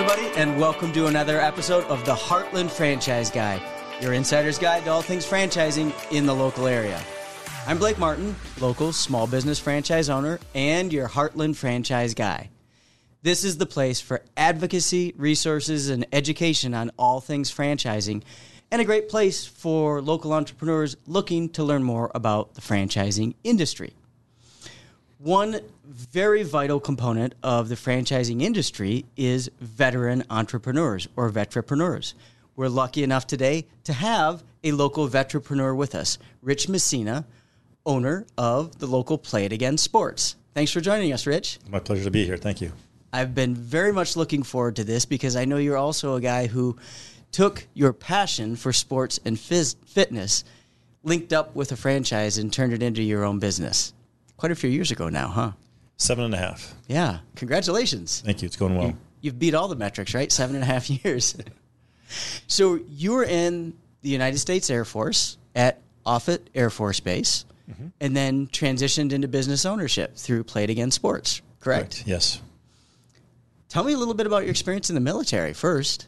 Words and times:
everybody, 0.00 0.34
and 0.38 0.58
welcome 0.58 0.90
to 0.94 1.08
another 1.08 1.38
episode 1.38 1.84
of 1.84 2.02
the 2.06 2.14
Heartland 2.14 2.70
Franchise 2.70 3.30
Guy, 3.30 3.60
your 4.00 4.14
insider's 4.14 4.58
guide 4.58 4.84
to 4.84 4.90
all 4.90 5.02
things 5.02 5.26
franchising 5.26 5.92
in 6.10 6.24
the 6.24 6.34
local 6.34 6.66
area. 6.66 6.98
I'm 7.66 7.76
Blake 7.76 7.98
Martin, 7.98 8.34
local 8.60 8.94
small 8.94 9.26
business 9.26 9.58
franchise 9.58 10.08
owner 10.08 10.40
and 10.54 10.90
your 10.90 11.06
Heartland 11.06 11.56
franchise 11.56 12.14
guy. 12.14 12.48
This 13.20 13.44
is 13.44 13.58
the 13.58 13.66
place 13.66 14.00
for 14.00 14.22
advocacy, 14.38 15.12
resources, 15.18 15.90
and 15.90 16.06
education 16.14 16.72
on 16.72 16.90
all 16.98 17.20
things 17.20 17.54
franchising, 17.54 18.22
and 18.70 18.80
a 18.80 18.86
great 18.86 19.10
place 19.10 19.44
for 19.44 20.00
local 20.00 20.32
entrepreneurs 20.32 20.96
looking 21.06 21.50
to 21.50 21.62
learn 21.62 21.82
more 21.82 22.10
about 22.14 22.54
the 22.54 22.62
franchising 22.62 23.34
industry. 23.44 23.92
One 25.22 25.60
very 25.84 26.44
vital 26.44 26.80
component 26.80 27.34
of 27.42 27.68
the 27.68 27.74
franchising 27.74 28.40
industry 28.40 29.04
is 29.18 29.50
veteran 29.60 30.24
entrepreneurs 30.30 31.08
or 31.14 31.28
vetrepreneurs. 31.28 32.14
We're 32.56 32.70
lucky 32.70 33.02
enough 33.02 33.26
today 33.26 33.66
to 33.84 33.92
have 33.92 34.42
a 34.64 34.72
local 34.72 35.06
vetrepreneur 35.10 35.76
with 35.76 35.94
us, 35.94 36.16
Rich 36.40 36.70
Messina, 36.70 37.26
owner 37.84 38.24
of 38.38 38.78
the 38.78 38.86
local 38.86 39.18
Play 39.18 39.44
It 39.44 39.52
Again 39.52 39.76
Sports. 39.76 40.36
Thanks 40.54 40.72
for 40.72 40.80
joining 40.80 41.12
us, 41.12 41.26
Rich. 41.26 41.58
My 41.68 41.80
pleasure 41.80 42.04
to 42.04 42.10
be 42.10 42.24
here. 42.24 42.38
Thank 42.38 42.62
you. 42.62 42.72
I've 43.12 43.34
been 43.34 43.54
very 43.54 43.92
much 43.92 44.16
looking 44.16 44.42
forward 44.42 44.76
to 44.76 44.84
this 44.84 45.04
because 45.04 45.36
I 45.36 45.44
know 45.44 45.58
you're 45.58 45.76
also 45.76 46.14
a 46.14 46.20
guy 46.22 46.46
who 46.46 46.78
took 47.30 47.66
your 47.74 47.92
passion 47.92 48.56
for 48.56 48.72
sports 48.72 49.20
and 49.26 49.36
phys- 49.36 49.76
fitness, 49.84 50.44
linked 51.02 51.34
up 51.34 51.54
with 51.54 51.72
a 51.72 51.76
franchise, 51.76 52.38
and 52.38 52.50
turned 52.50 52.72
it 52.72 52.82
into 52.82 53.02
your 53.02 53.22
own 53.22 53.38
business. 53.38 53.92
Quite 54.40 54.52
a 54.52 54.54
few 54.54 54.70
years 54.70 54.90
ago 54.90 55.10
now, 55.10 55.28
huh? 55.28 55.52
Seven 55.98 56.24
and 56.24 56.32
a 56.32 56.38
half. 56.38 56.74
Yeah. 56.88 57.18
Congratulations. 57.36 58.22
Thank 58.24 58.40
you. 58.40 58.46
It's 58.46 58.56
going 58.56 58.74
well. 58.74 58.96
You've 59.20 59.38
beat 59.38 59.52
all 59.54 59.68
the 59.68 59.76
metrics, 59.76 60.14
right? 60.14 60.32
Seven 60.32 60.56
and 60.56 60.62
a 60.62 60.66
half 60.66 60.88
years. 61.04 61.36
so 62.46 62.78
you 62.88 63.12
were 63.12 63.24
in 63.24 63.74
the 64.00 64.08
United 64.08 64.38
States 64.38 64.70
Air 64.70 64.86
Force 64.86 65.36
at 65.54 65.82
Offutt 66.06 66.48
Air 66.54 66.70
Force 66.70 67.00
Base, 67.00 67.44
and 68.00 68.16
then 68.16 68.46
transitioned 68.46 69.12
into 69.12 69.28
business 69.28 69.66
ownership 69.66 70.16
through 70.16 70.44
Play 70.44 70.64
It 70.64 70.70
Again 70.70 70.90
Sports, 70.90 71.42
correct? 71.60 72.04
Yes. 72.06 72.40
Tell 73.68 73.84
me 73.84 73.92
a 73.92 73.98
little 73.98 74.14
bit 74.14 74.26
about 74.26 74.44
your 74.44 74.52
experience 74.52 74.88
in 74.88 74.94
the 74.94 75.02
military 75.02 75.52
first. 75.52 76.06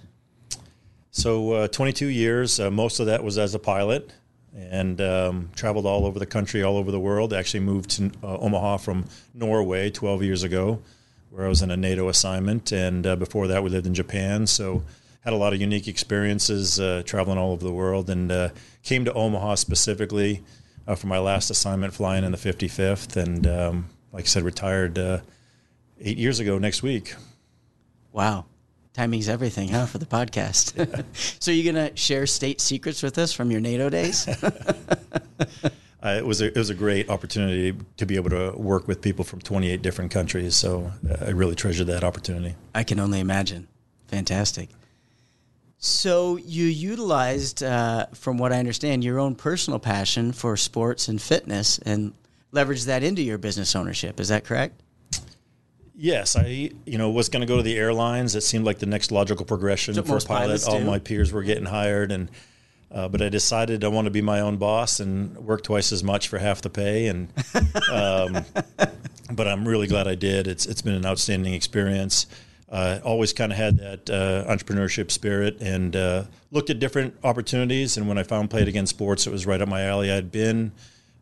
So, 1.10 1.52
uh, 1.52 1.68
22 1.68 2.06
years. 2.06 2.58
Uh, 2.58 2.70
most 2.70 2.98
of 2.98 3.04
that 3.06 3.22
was 3.22 3.36
as 3.36 3.54
a 3.54 3.58
pilot, 3.58 4.10
and 4.56 5.00
um, 5.00 5.50
traveled 5.54 5.86
all 5.86 6.04
over 6.04 6.18
the 6.18 6.26
country, 6.26 6.62
all 6.62 6.76
over 6.76 6.90
the 6.90 7.00
world. 7.00 7.32
Actually, 7.32 7.60
moved 7.60 7.90
to 7.90 8.10
uh, 8.22 8.38
Omaha 8.38 8.78
from 8.78 9.06
Norway 9.34 9.90
12 9.90 10.22
years 10.22 10.42
ago, 10.42 10.82
where 11.30 11.46
I 11.46 11.48
was 11.48 11.62
in 11.62 11.70
a 11.70 11.76
NATO 11.76 12.08
assignment, 12.08 12.72
and 12.72 13.06
uh, 13.06 13.16
before 13.16 13.46
that, 13.48 13.62
we 13.62 13.70
lived 13.70 13.86
in 13.86 13.94
Japan. 13.94 14.46
So, 14.46 14.82
had 15.20 15.32
a 15.32 15.36
lot 15.36 15.52
of 15.52 15.60
unique 15.60 15.86
experiences 15.86 16.80
uh, 16.80 17.02
traveling 17.06 17.38
all 17.38 17.52
over 17.52 17.64
the 17.64 17.72
world, 17.72 18.10
and 18.10 18.30
uh, 18.30 18.48
came 18.82 19.04
to 19.04 19.12
Omaha 19.12 19.54
specifically 19.54 20.42
uh, 20.86 20.94
for 20.94 21.06
my 21.06 21.18
last 21.18 21.50
assignment, 21.50 21.94
flying 21.94 22.24
in 22.24 22.32
the 22.32 22.38
55th, 22.38 23.16
and 23.16 23.46
um, 23.46 23.88
like 24.12 24.24
I 24.24 24.26
said, 24.26 24.42
retired 24.42 24.98
uh, 24.98 25.20
eight 26.00 26.18
years 26.18 26.40
ago 26.40 26.58
next 26.58 26.82
week. 26.82 27.14
Wow. 28.12 28.46
Timing's 28.94 29.28
everything, 29.28 29.68
huh, 29.68 29.86
for 29.86 29.98
the 29.98 30.06
podcast. 30.06 31.04
so 31.40 31.50
you're 31.50 31.72
going 31.72 31.90
to 31.90 31.96
share 31.96 32.26
state 32.26 32.60
secrets 32.60 33.02
with 33.02 33.16
us 33.18 33.32
from 33.32 33.50
your 33.50 33.60
NATO 33.60 33.88
days? 33.88 34.28
Uh, 36.04 36.16
it 36.18 36.26
was 36.26 36.40
a 36.40 36.46
it 36.46 36.56
was 36.56 36.68
a 36.68 36.74
great 36.74 37.08
opportunity 37.08 37.72
to 37.96 38.06
be 38.06 38.16
able 38.16 38.30
to 38.30 38.50
work 38.56 38.88
with 38.88 39.00
people 39.00 39.24
from 39.24 39.40
28 39.40 39.82
different 39.82 40.10
countries. 40.10 40.56
So 40.56 40.90
uh, 41.08 41.26
I 41.26 41.30
really 41.30 41.54
treasured 41.54 41.86
that 41.86 42.02
opportunity. 42.02 42.56
I 42.74 42.82
can 42.82 42.98
only 42.98 43.20
imagine. 43.20 43.68
Fantastic. 44.08 44.68
So 45.78 46.36
you 46.38 46.66
utilized, 46.66 47.62
uh, 47.62 48.06
from 48.14 48.36
what 48.36 48.52
I 48.52 48.58
understand, 48.58 49.02
your 49.04 49.18
own 49.18 49.34
personal 49.34 49.78
passion 49.78 50.32
for 50.32 50.56
sports 50.56 51.08
and 51.08 51.22
fitness 51.22 51.78
and 51.78 52.14
leveraged 52.52 52.86
that 52.86 53.02
into 53.02 53.22
your 53.22 53.38
business 53.38 53.74
ownership. 53.74 54.20
Is 54.20 54.28
that 54.28 54.44
correct? 54.44 54.80
Yes, 55.94 56.36
I 56.36 56.70
you 56.86 56.98
know 56.98 57.10
was 57.10 57.28
going 57.28 57.42
to 57.42 57.46
go 57.46 57.56
to 57.56 57.62
the 57.62 57.76
airlines. 57.76 58.34
It 58.34 58.40
seemed 58.42 58.64
like 58.64 58.78
the 58.78 58.86
next 58.86 59.12
logical 59.12 59.44
progression 59.44 59.94
for 59.94 60.00
a 60.00 60.06
most 60.06 60.28
pilot. 60.28 60.66
All 60.66 60.78
do. 60.78 60.84
my 60.84 60.98
peers 60.98 61.32
were 61.32 61.42
getting 61.42 61.66
hired, 61.66 62.12
and 62.12 62.30
uh, 62.90 63.08
but 63.08 63.22
I 63.22 63.28
decided 63.28 63.84
I 63.84 63.88
want 63.88 64.06
to 64.06 64.10
be 64.10 64.22
my 64.22 64.40
own 64.40 64.56
boss 64.56 65.00
and 65.00 65.36
work 65.36 65.62
twice 65.62 65.92
as 65.92 66.02
much 66.02 66.28
for 66.28 66.38
half 66.38 66.62
the 66.62 66.70
pay. 66.70 67.06
And 67.08 67.28
um, 67.92 68.44
but 69.30 69.48
I'm 69.48 69.66
really 69.66 69.86
glad 69.86 70.08
I 70.08 70.14
did. 70.14 70.46
It's 70.46 70.66
it's 70.66 70.82
been 70.82 70.94
an 70.94 71.06
outstanding 71.06 71.54
experience. 71.54 72.26
Uh, 72.70 72.98
always 73.04 73.34
kind 73.34 73.52
of 73.52 73.58
had 73.58 73.76
that 73.76 74.08
uh, 74.08 74.50
entrepreneurship 74.50 75.10
spirit 75.10 75.60
and 75.60 75.94
uh, 75.94 76.24
looked 76.50 76.70
at 76.70 76.78
different 76.78 77.14
opportunities. 77.22 77.98
And 77.98 78.08
when 78.08 78.16
I 78.16 78.22
found 78.22 78.48
Play 78.48 78.62
It 78.62 78.68
Again 78.68 78.86
Sports, 78.86 79.26
it 79.26 79.30
was 79.30 79.44
right 79.44 79.60
up 79.60 79.68
my 79.68 79.82
alley. 79.82 80.10
I'd 80.10 80.32
been 80.32 80.72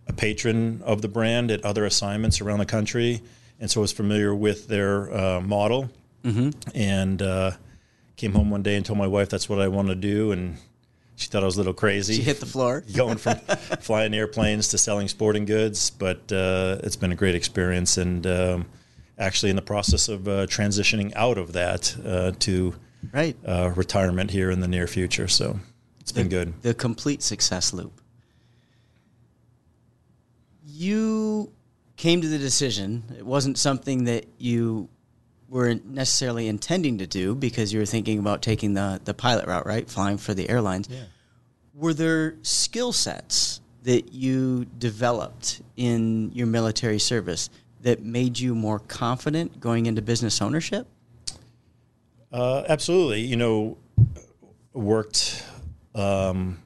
a 0.07 0.13
patron 0.13 0.81
of 0.85 1.03
the 1.03 1.09
brand 1.09 1.51
at 1.51 1.65
other 1.65 1.85
assignments 1.85 2.41
around 2.41 2.61
the 2.61 2.67
country, 2.67 3.21
and 3.61 3.71
so 3.71 3.81
I 3.81 3.83
was 3.83 3.93
familiar 3.93 4.35
with 4.35 4.67
their 4.69 5.15
uh, 5.15 5.41
model. 5.41 5.91
Mm-hmm. 6.25 6.51
And 6.75 7.23
uh, 7.23 7.53
came 8.17 8.33
home 8.35 8.51
one 8.51 8.63
day 8.63 8.77
and 8.77 8.85
told 8.85 8.99
my 8.99 9.07
wife 9.07 9.31
that's 9.31 9.49
what 9.49 9.59
I 9.61 9.69
want 9.69 9.89
to 9.89 9.95
do, 9.95 10.33
and 10.33 10.59
she 11.17 11.29
thought 11.29 11.43
I 11.43 11.47
was 11.47 11.57
a 11.57 11.61
little 11.61 11.73
crazy. 11.73 12.15
She 12.17 12.23
hit 12.23 12.41
the 12.41 12.47
floor. 12.47 12.83
going 12.95 13.17
from 13.17 13.37
flying 13.81 14.13
airplanes 14.13 14.69
to 14.69 14.79
selling 14.79 15.09
sporting 15.09 15.47
goods, 15.47 15.91
but 15.91 16.31
uh, 16.33 16.79
it's 16.83 16.97
been 16.97 17.13
a 17.13 17.17
great 17.17 17.35
experience, 17.35 17.97
and 17.97 18.27
um, 18.27 18.67
actually 19.19 19.49
in 19.49 19.57
the 19.57 19.63
process 19.63 20.09
of 20.09 20.29
uh, 20.29 20.47
transitioning 20.47 21.13
out 21.17 21.39
of 21.39 21.53
that 21.55 21.97
uh, 22.05 22.33
to 22.41 22.75
Right. 23.13 23.35
uh, 23.47 23.71
retirement 23.77 24.31
here 24.31 24.51
in 24.51 24.61
the 24.61 24.69
near 24.69 24.87
future. 24.87 25.27
So 25.27 25.59
it's 26.01 26.13
been 26.13 26.29
good. 26.29 26.53
The 26.61 26.75
complete 26.75 27.23
success 27.23 27.73
loop. 27.73 27.99
You 30.67 31.53
came 32.01 32.23
to 32.23 32.29
the 32.29 32.39
decision. 32.39 33.05
It 33.19 33.27
wasn't 33.27 33.59
something 33.59 34.05
that 34.05 34.25
you 34.39 34.89
were 35.51 35.75
necessarily 35.85 36.49
intending 36.49 36.97
to 36.97 37.07
do 37.07 37.35
because 37.35 37.75
you 37.75 37.79
were 37.79 37.85
thinking 37.85 38.19
about 38.19 38.41
taking 38.41 38.73
the, 38.73 38.99
the 39.05 39.13
pilot 39.13 39.47
route, 39.47 39.67
right? 39.67 39.87
Flying 39.87 40.17
for 40.17 40.33
the 40.33 40.49
airlines. 40.49 40.89
Yeah. 40.89 41.03
Were 41.75 41.93
there 41.93 42.37
skill 42.41 42.95
sets 42.95 43.61
that 43.83 44.15
you 44.15 44.65
developed 44.79 45.61
in 45.77 46.33
your 46.33 46.47
military 46.47 46.99
service 46.99 47.51
that 47.83 48.03
made 48.03 48.39
you 48.39 48.55
more 48.55 48.79
confident 48.79 49.61
going 49.61 49.85
into 49.85 50.01
business 50.01 50.41
ownership? 50.41 50.87
Uh, 52.33 52.65
absolutely. 52.67 53.21
You 53.21 53.37
know, 53.37 53.77
worked 54.73 55.45
um, 55.95 56.63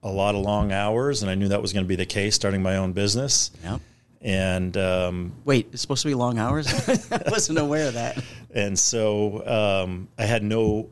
a 0.00 0.10
lot 0.10 0.36
of 0.36 0.42
long 0.42 0.70
hours, 0.70 1.22
and 1.22 1.30
I 1.30 1.34
knew 1.34 1.48
that 1.48 1.60
was 1.60 1.72
going 1.72 1.84
to 1.84 1.88
be 1.88 1.96
the 1.96 2.06
case 2.06 2.36
starting 2.36 2.62
my 2.62 2.76
own 2.76 2.92
business. 2.92 3.50
Yep. 3.64 3.80
And 4.20 4.76
um, 4.76 5.32
Wait, 5.44 5.68
it's 5.72 5.80
supposed 5.80 6.02
to 6.02 6.08
be 6.08 6.14
long 6.14 6.38
hours? 6.38 6.66
I 7.10 7.22
wasn't 7.30 7.58
aware 7.58 7.88
of 7.88 7.94
that. 7.94 8.22
and 8.54 8.78
so 8.78 9.46
um, 9.46 10.08
I 10.18 10.24
had 10.24 10.42
no 10.42 10.90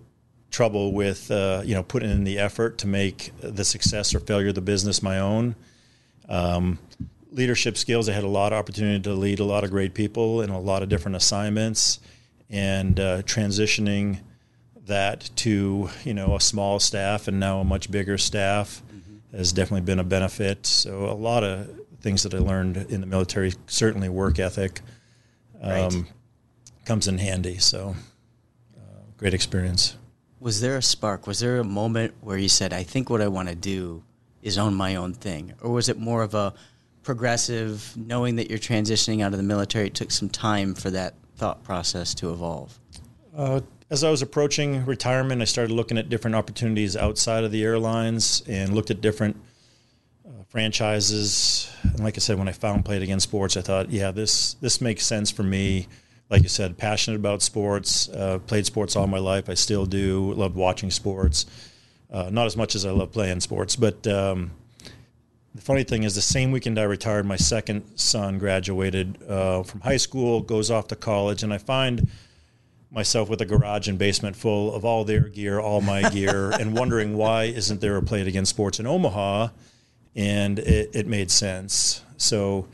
trouble 0.51 0.93
with 0.93 1.31
uh, 1.31 1.61
you 1.65 1.75
know 1.75 1.83
putting 1.83 2.11
in 2.11 2.25
the 2.25 2.39
effort 2.39 2.79
to 2.79 2.87
make 2.87 3.33
the 3.41 3.65
success 3.65 4.15
or 4.15 4.21
failure 4.21 4.49
of 4.49 4.55
the 4.55 4.61
business 4.63 5.03
my 5.03 5.19
own. 5.19 5.55
Um, 6.29 6.79
leadership 7.31 7.77
skills. 7.77 8.09
I 8.09 8.13
had 8.13 8.25
a 8.25 8.29
lot 8.29 8.53
of 8.53 8.59
opportunity 8.59 9.01
to 9.03 9.13
lead 9.13 9.41
a 9.41 9.45
lot 9.45 9.63
of 9.65 9.71
great 9.71 9.95
people 9.95 10.41
in 10.41 10.51
a 10.51 10.59
lot 10.59 10.83
of 10.83 10.89
different 10.89 11.17
assignments, 11.17 12.01
and 12.49 12.99
uh, 12.99 13.23
transitioning 13.23 14.21
that 14.87 15.29
to 15.37 15.91
you 16.05 16.15
know 16.15 16.35
a 16.35 16.41
small 16.41 16.81
staff 16.81 17.29
and 17.29 17.39
now 17.39 17.61
a 17.61 17.65
much 17.65 17.91
bigger 17.91 18.17
staff 18.17 18.83
has 19.33 19.53
definitely 19.53 19.83
been 19.83 19.99
a 19.99 20.05
benefit. 20.05 20.65
So 20.65 21.05
a 21.05 21.13
lot 21.13 21.45
of 21.45 21.78
things 22.01 22.23
that 22.23 22.35
I 22.35 22.39
learned 22.39 22.77
in 22.77 23.01
the 23.01 23.07
military, 23.07 23.53
certainly 23.67 24.09
work 24.09 24.39
ethic, 24.39 24.81
Right. 25.63 25.81
um, 25.93 26.07
comes 26.85 27.09
in 27.09 27.19
handy. 27.19 27.59
So 27.59 27.97
uh, 28.77 28.81
great 29.17 29.35
experience. 29.35 29.97
Was 30.41 30.61
there 30.61 30.77
a 30.77 30.83
spark? 30.83 31.27
Was 31.27 31.41
there 31.41 31.59
a 31.59 31.65
moment 31.65 32.15
where 32.21 32.39
you 32.39 32.49
said, 32.49 32.73
I 32.73 32.85
think 32.85 33.11
what 33.11 33.21
I 33.21 33.27
want 33.29 33.49
to 33.49 33.57
do 33.57 34.05
is 34.43 34.57
own 34.57 34.75
my 34.75 34.95
own 34.95 35.13
thing? 35.15 35.53
Or 35.61 35.73
was 35.73 35.89
it 35.89 35.99
more 35.99 36.23
of 36.23 36.35
a 36.35 36.55
progressive, 37.03 37.93
knowing 37.97 38.37
that 38.37 38.49
you're 38.49 38.59
transitioning 38.59 39.23
out 39.23 39.33
of 39.33 39.39
the 39.39 39.43
military, 39.43 39.87
it 39.89 39.95
took 39.95 40.13
some 40.13 40.29
time 40.29 40.75
for 40.75 40.91
that 40.91 41.15
thought 41.37 41.65
process 41.65 42.15
to 42.15 42.31
evolve? 42.33 42.79
Uh, 43.37 43.61
as 43.91 44.05
I 44.05 44.11
was 44.11 44.23
approaching 44.23 44.85
retirement, 44.85 45.43
I 45.43 45.47
started 45.47 45.73
looking 45.73 45.99
at 45.99 46.09
different 46.09 46.37
opportunities 46.37 46.97
outside 46.97 47.43
of 47.43 47.51
the 47.51 47.65
airlines 47.65 48.43
and 48.47 48.75
looked 48.75 48.91
at 48.93 49.01
different 49.01 49.37
franchises. 50.49 51.71
And 51.83 52.01
like 52.01 52.17
I 52.17 52.21
said, 52.21 52.39
when 52.39 52.49
I 52.49 52.53
found 52.53 52.85
Play 52.85 52.97
It 52.97 53.03
Again 53.03 53.21
Sports, 53.21 53.57
I 53.57 53.61
thought, 53.61 53.91
yeah, 53.91 54.11
this 54.11 54.55
this 54.55 54.81
makes 54.81 55.07
sense 55.07 55.31
for 55.31 55.43
me. 55.43 55.87
Like 56.31 56.43
you 56.43 56.49
said, 56.49 56.77
passionate 56.77 57.17
about 57.17 57.41
sports. 57.41 58.09
Uh, 58.09 58.39
played 58.41 58.67
sports 58.67 58.97
all 58.97 59.07
my 59.07 59.19
life. 59.19 59.49
I 59.49 59.55
still 59.55 59.87
do. 59.87 60.35
Love 60.35 60.57
watching 60.57 60.91
sports. 60.91 61.47
Uh, 62.11 62.29
not 62.31 62.47
as 62.47 62.57
much 62.57 62.75
as 62.75 62.85
I 62.85 62.91
love 62.91 63.13
playing 63.13 63.41
sports, 63.41 63.77
but 63.77 64.07
um, 64.07 64.51
the 65.55 65.61
funny 65.61 65.85
thing 65.85 66.05
is, 66.05 66.15
the 66.15 66.23
same 66.23 66.53
weekend 66.53 66.79
I 66.79 66.85
retired, 66.85 67.27
my 67.27 67.37
second 67.37 67.99
son 67.99 68.39
graduated 68.39 69.19
uh, 69.29 69.63
from 69.63 69.81
high 69.81 69.97
school, 69.97 70.41
goes 70.41 70.71
off 70.71 70.89
to 70.89 70.97
college, 70.97 71.43
and 71.43 71.53
I 71.53 71.59
find 71.59 72.09
myself 72.91 73.29
with 73.29 73.41
a 73.41 73.45
garage 73.45 73.89
and 73.89 73.99
basement 73.99 74.37
full 74.37 74.75
of 74.75 74.85
all 74.85 75.05
their 75.05 75.23
gear, 75.29 75.59
all 75.59 75.81
my 75.81 76.09
gear, 76.11 76.51
and 76.61 76.77
wondering 76.77 77.17
why 77.17 77.45
isn't 77.45 77.81
there 77.81 77.97
a 77.97 78.03
Play 78.03 78.23
It 78.23 78.29
Again 78.29 78.47
Sports 78.47 78.79
in 78.79 78.87
Omaha? 78.87 79.49
And 80.19 80.59
it, 80.59 80.91
it 80.95 81.07
made 81.07 81.31
sense. 81.31 82.03
So 82.17 82.69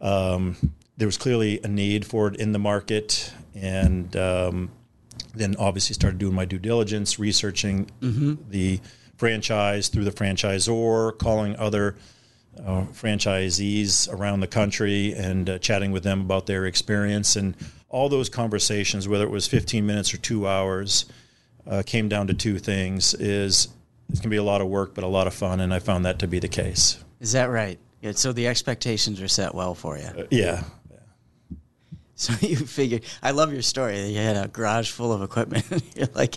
um, 0.00 0.56
there 0.96 1.08
was 1.08 1.18
clearly 1.18 1.60
a 1.62 1.68
need 1.68 2.06
for 2.06 2.28
it 2.28 2.36
in 2.36 2.52
the 2.52 2.58
market, 2.58 3.32
and 3.54 4.14
um, 4.16 4.70
then 5.34 5.56
obviously 5.58 5.94
started 5.94 6.18
doing 6.18 6.34
my 6.34 6.44
due 6.44 6.58
diligence, 6.58 7.18
researching 7.18 7.86
mm-hmm. 8.00 8.34
the 8.48 8.80
franchise 9.16 9.88
through 9.88 10.04
the 10.04 10.12
franchisor, 10.12 11.18
calling 11.18 11.56
other 11.56 11.96
uh, 12.64 12.84
franchisees 12.92 14.12
around 14.12 14.40
the 14.40 14.46
country 14.46 15.12
and 15.14 15.48
uh, 15.48 15.58
chatting 15.58 15.92
with 15.92 16.02
them 16.02 16.20
about 16.22 16.46
their 16.46 16.66
experience. 16.66 17.36
And 17.36 17.56
all 17.88 18.08
those 18.08 18.28
conversations, 18.28 19.08
whether 19.08 19.24
it 19.24 19.30
was 19.30 19.46
15 19.46 19.84
minutes 19.86 20.12
or 20.12 20.18
two 20.18 20.46
hours, 20.46 21.06
uh, 21.66 21.82
came 21.84 22.08
down 22.08 22.26
to 22.28 22.34
two 22.34 22.58
things: 22.58 23.14
is 23.14 23.68
it's 24.08 24.20
going 24.20 24.30
to 24.30 24.34
be 24.34 24.36
a 24.36 24.42
lot 24.42 24.60
of 24.60 24.68
work, 24.68 24.94
but 24.94 25.04
a 25.04 25.08
lot 25.08 25.26
of 25.26 25.34
fun, 25.34 25.60
and 25.60 25.72
I 25.72 25.78
found 25.78 26.04
that 26.06 26.18
to 26.20 26.26
be 26.26 26.38
the 26.38 26.48
case. 26.48 27.02
Is 27.20 27.32
that 27.32 27.46
right? 27.46 27.78
Yeah, 28.00 28.12
so 28.12 28.32
the 28.32 28.46
expectations 28.46 29.20
are 29.20 29.28
set 29.28 29.54
well 29.54 29.74
for 29.74 29.98
you. 29.98 30.04
Uh, 30.04 30.24
yeah, 30.30 30.62
so 32.14 32.32
you 32.40 32.56
figured, 32.56 33.02
I 33.22 33.32
love 33.32 33.52
your 33.52 33.62
story. 33.62 34.00
You 34.08 34.18
had 34.18 34.36
a 34.36 34.48
garage 34.48 34.90
full 34.90 35.12
of 35.12 35.22
equipment. 35.22 35.64
You're 35.96 36.08
like, 36.14 36.36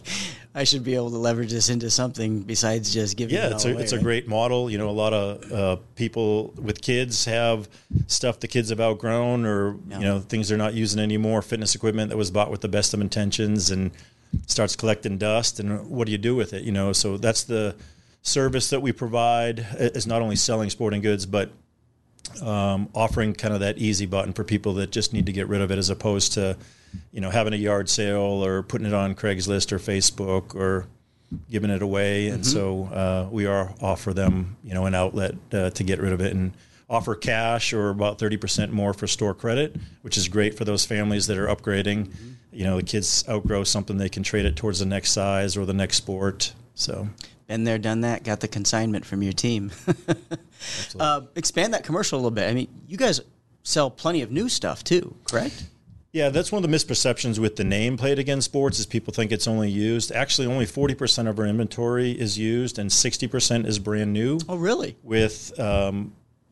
I 0.54 0.64
should 0.64 0.84
be 0.84 0.96
able 0.96 1.12
to 1.12 1.18
leverage 1.18 1.52
this 1.52 1.70
into 1.70 1.90
something 1.90 2.42
besides 2.42 2.94
just 2.94 3.16
giving. 3.16 3.36
Yeah, 3.36 3.48
it 3.48 3.54
it's 3.54 3.66
a 3.66 3.72
away, 3.72 3.82
it's 3.82 3.94
right? 3.94 4.02
a 4.02 4.04
great 4.04 4.28
model. 4.28 4.70
You 4.70 4.78
know, 4.78 4.90
a 4.90 4.92
lot 4.92 5.14
of 5.14 5.52
uh, 5.52 5.78
people 5.96 6.54
with 6.62 6.82
kids 6.82 7.26
have 7.26 7.70
stuff 8.08 8.40
the 8.40 8.48
kids 8.48 8.70
have 8.70 8.82
outgrown, 8.82 9.46
or 9.46 9.78
you 9.90 10.00
know, 10.00 10.20
things 10.20 10.50
they're 10.50 10.58
not 10.58 10.74
using 10.74 11.00
anymore. 11.00 11.42
Fitness 11.42 11.74
equipment 11.74 12.10
that 12.10 12.18
was 12.18 12.32
bought 12.32 12.52
with 12.52 12.62
the 12.62 12.68
best 12.68 12.94
of 12.94 13.02
intentions 13.02 13.72
and 13.72 13.92
starts 14.48 14.76
collecting 14.76 15.18
dust. 15.18 15.60
And 15.60 15.90
what 15.90 16.06
do 16.06 16.12
you 16.12 16.18
do 16.18 16.36
with 16.36 16.54
it? 16.54 16.64
You 16.64 16.72
know, 16.72 16.94
so 16.94 17.18
that's 17.18 17.44
the 17.44 17.76
service 18.22 18.70
that 18.70 18.82
we 18.82 18.92
provide 18.92 19.66
is 19.78 20.06
not 20.06 20.22
only 20.22 20.36
selling 20.36 20.70
sporting 20.70 21.02
goods, 21.02 21.26
but 21.26 21.52
um, 22.42 22.90
offering 22.94 23.34
kind 23.34 23.54
of 23.54 23.60
that 23.62 23.78
easy 23.78 24.06
button 24.06 24.34
for 24.34 24.44
people 24.44 24.76
that 24.76 24.92
just 24.92 25.14
need 25.14 25.26
to 25.26 25.32
get 25.32 25.48
rid 25.48 25.62
of 25.62 25.72
it, 25.72 25.78
as 25.78 25.90
opposed 25.90 26.34
to, 26.34 26.58
you 27.12 27.22
know, 27.22 27.30
having 27.30 27.54
a 27.54 27.58
yard 27.58 27.90
sale 27.90 28.46
or 28.46 28.64
putting 28.64 28.88
it 28.88 28.94
on 28.94 29.16
Craigslist 29.16 29.72
or 29.72 29.80
Facebook 29.80 30.56
or 30.56 30.86
giving 31.50 31.70
it 31.70 31.82
away. 31.82 32.28
And 32.28 32.46
so 32.46 32.86
uh, 32.86 33.28
we 33.32 33.46
are 33.46 33.74
offer 33.82 34.14
them, 34.14 34.58
you 34.64 34.74
know, 34.74 34.86
an 34.86 34.96
outlet 34.96 35.36
uh, 35.52 35.70
to 35.72 35.84
get 35.84 36.00
rid 36.00 36.14
of 36.14 36.22
it 36.22 36.34
and 36.34 36.54
offer 36.92 37.16
cash 37.16 37.74
or 37.74 37.90
about 37.90 38.20
thirty 38.20 38.38
percent 38.38 38.72
more 38.72 38.94
for 38.94 39.08
store 39.08 39.34
credit, 39.34 39.76
which 40.04 40.18
is 40.18 40.28
great 40.28 40.56
for 40.56 40.66
those 40.66 40.86
families 40.86 41.26
that 41.28 41.38
are 41.40 41.48
upgrading. 41.48 42.14
You 42.52 42.66
know, 42.66 42.76
the 42.78 42.84
kids 42.84 43.24
outgrow 43.28 43.64
something, 43.64 43.98
they 43.98 44.10
can 44.10 44.22
trade 44.24 44.46
it 44.46 44.56
towards 44.58 44.78
the 44.80 44.86
next 44.86 45.12
size 45.12 45.56
or 45.58 45.66
the 45.66 45.74
next 45.74 45.98
sport. 45.98 46.54
So 46.76 47.08
Been 47.48 47.64
there, 47.64 47.78
done 47.78 48.02
that. 48.02 48.24
Got 48.24 48.42
the 48.42 48.48
consignment 48.50 49.06
from 49.06 49.24
your 49.24 49.34
team. 49.34 49.72
uh, 51.00 51.22
expand 51.36 51.74
that 51.74 51.84
commercial 51.84 52.18
a 52.18 52.20
little 52.20 52.32
bit. 52.32 52.50
I 52.50 52.54
mean, 52.54 52.68
you 52.88 52.98
guys 52.98 53.22
sell 53.64 53.90
plenty 53.90 54.22
of 54.22 54.32
new 54.32 54.50
stuff 54.50 54.84
too, 54.84 55.16
correct? 55.26 55.64
Yeah, 56.14 56.28
that's 56.28 56.52
one 56.52 56.62
of 56.62 56.70
the 56.70 56.76
misperceptions 56.76 57.40
with 57.40 57.56
the 57.56 57.64
name 57.64 57.96
Played 57.96 58.14
It 58.14 58.20
Again 58.20 58.42
Sports 58.42 58.80
is 58.80 58.86
people 58.86 59.14
think 59.14 59.32
it's 59.32 59.48
only 59.48 59.70
used. 59.70 60.12
Actually, 60.12 60.48
only 60.48 60.66
40% 60.66 61.30
of 61.30 61.40
our 61.40 61.46
inventory 61.46 62.12
is 62.12 62.38
used 62.38 62.78
and 62.78 62.90
60% 62.90 63.66
is 63.66 63.80
brand 63.80 64.12
new 64.12 64.38
Oh, 64.50 64.58
really? 64.58 64.98
with 65.04 65.58
um, 65.58 66.12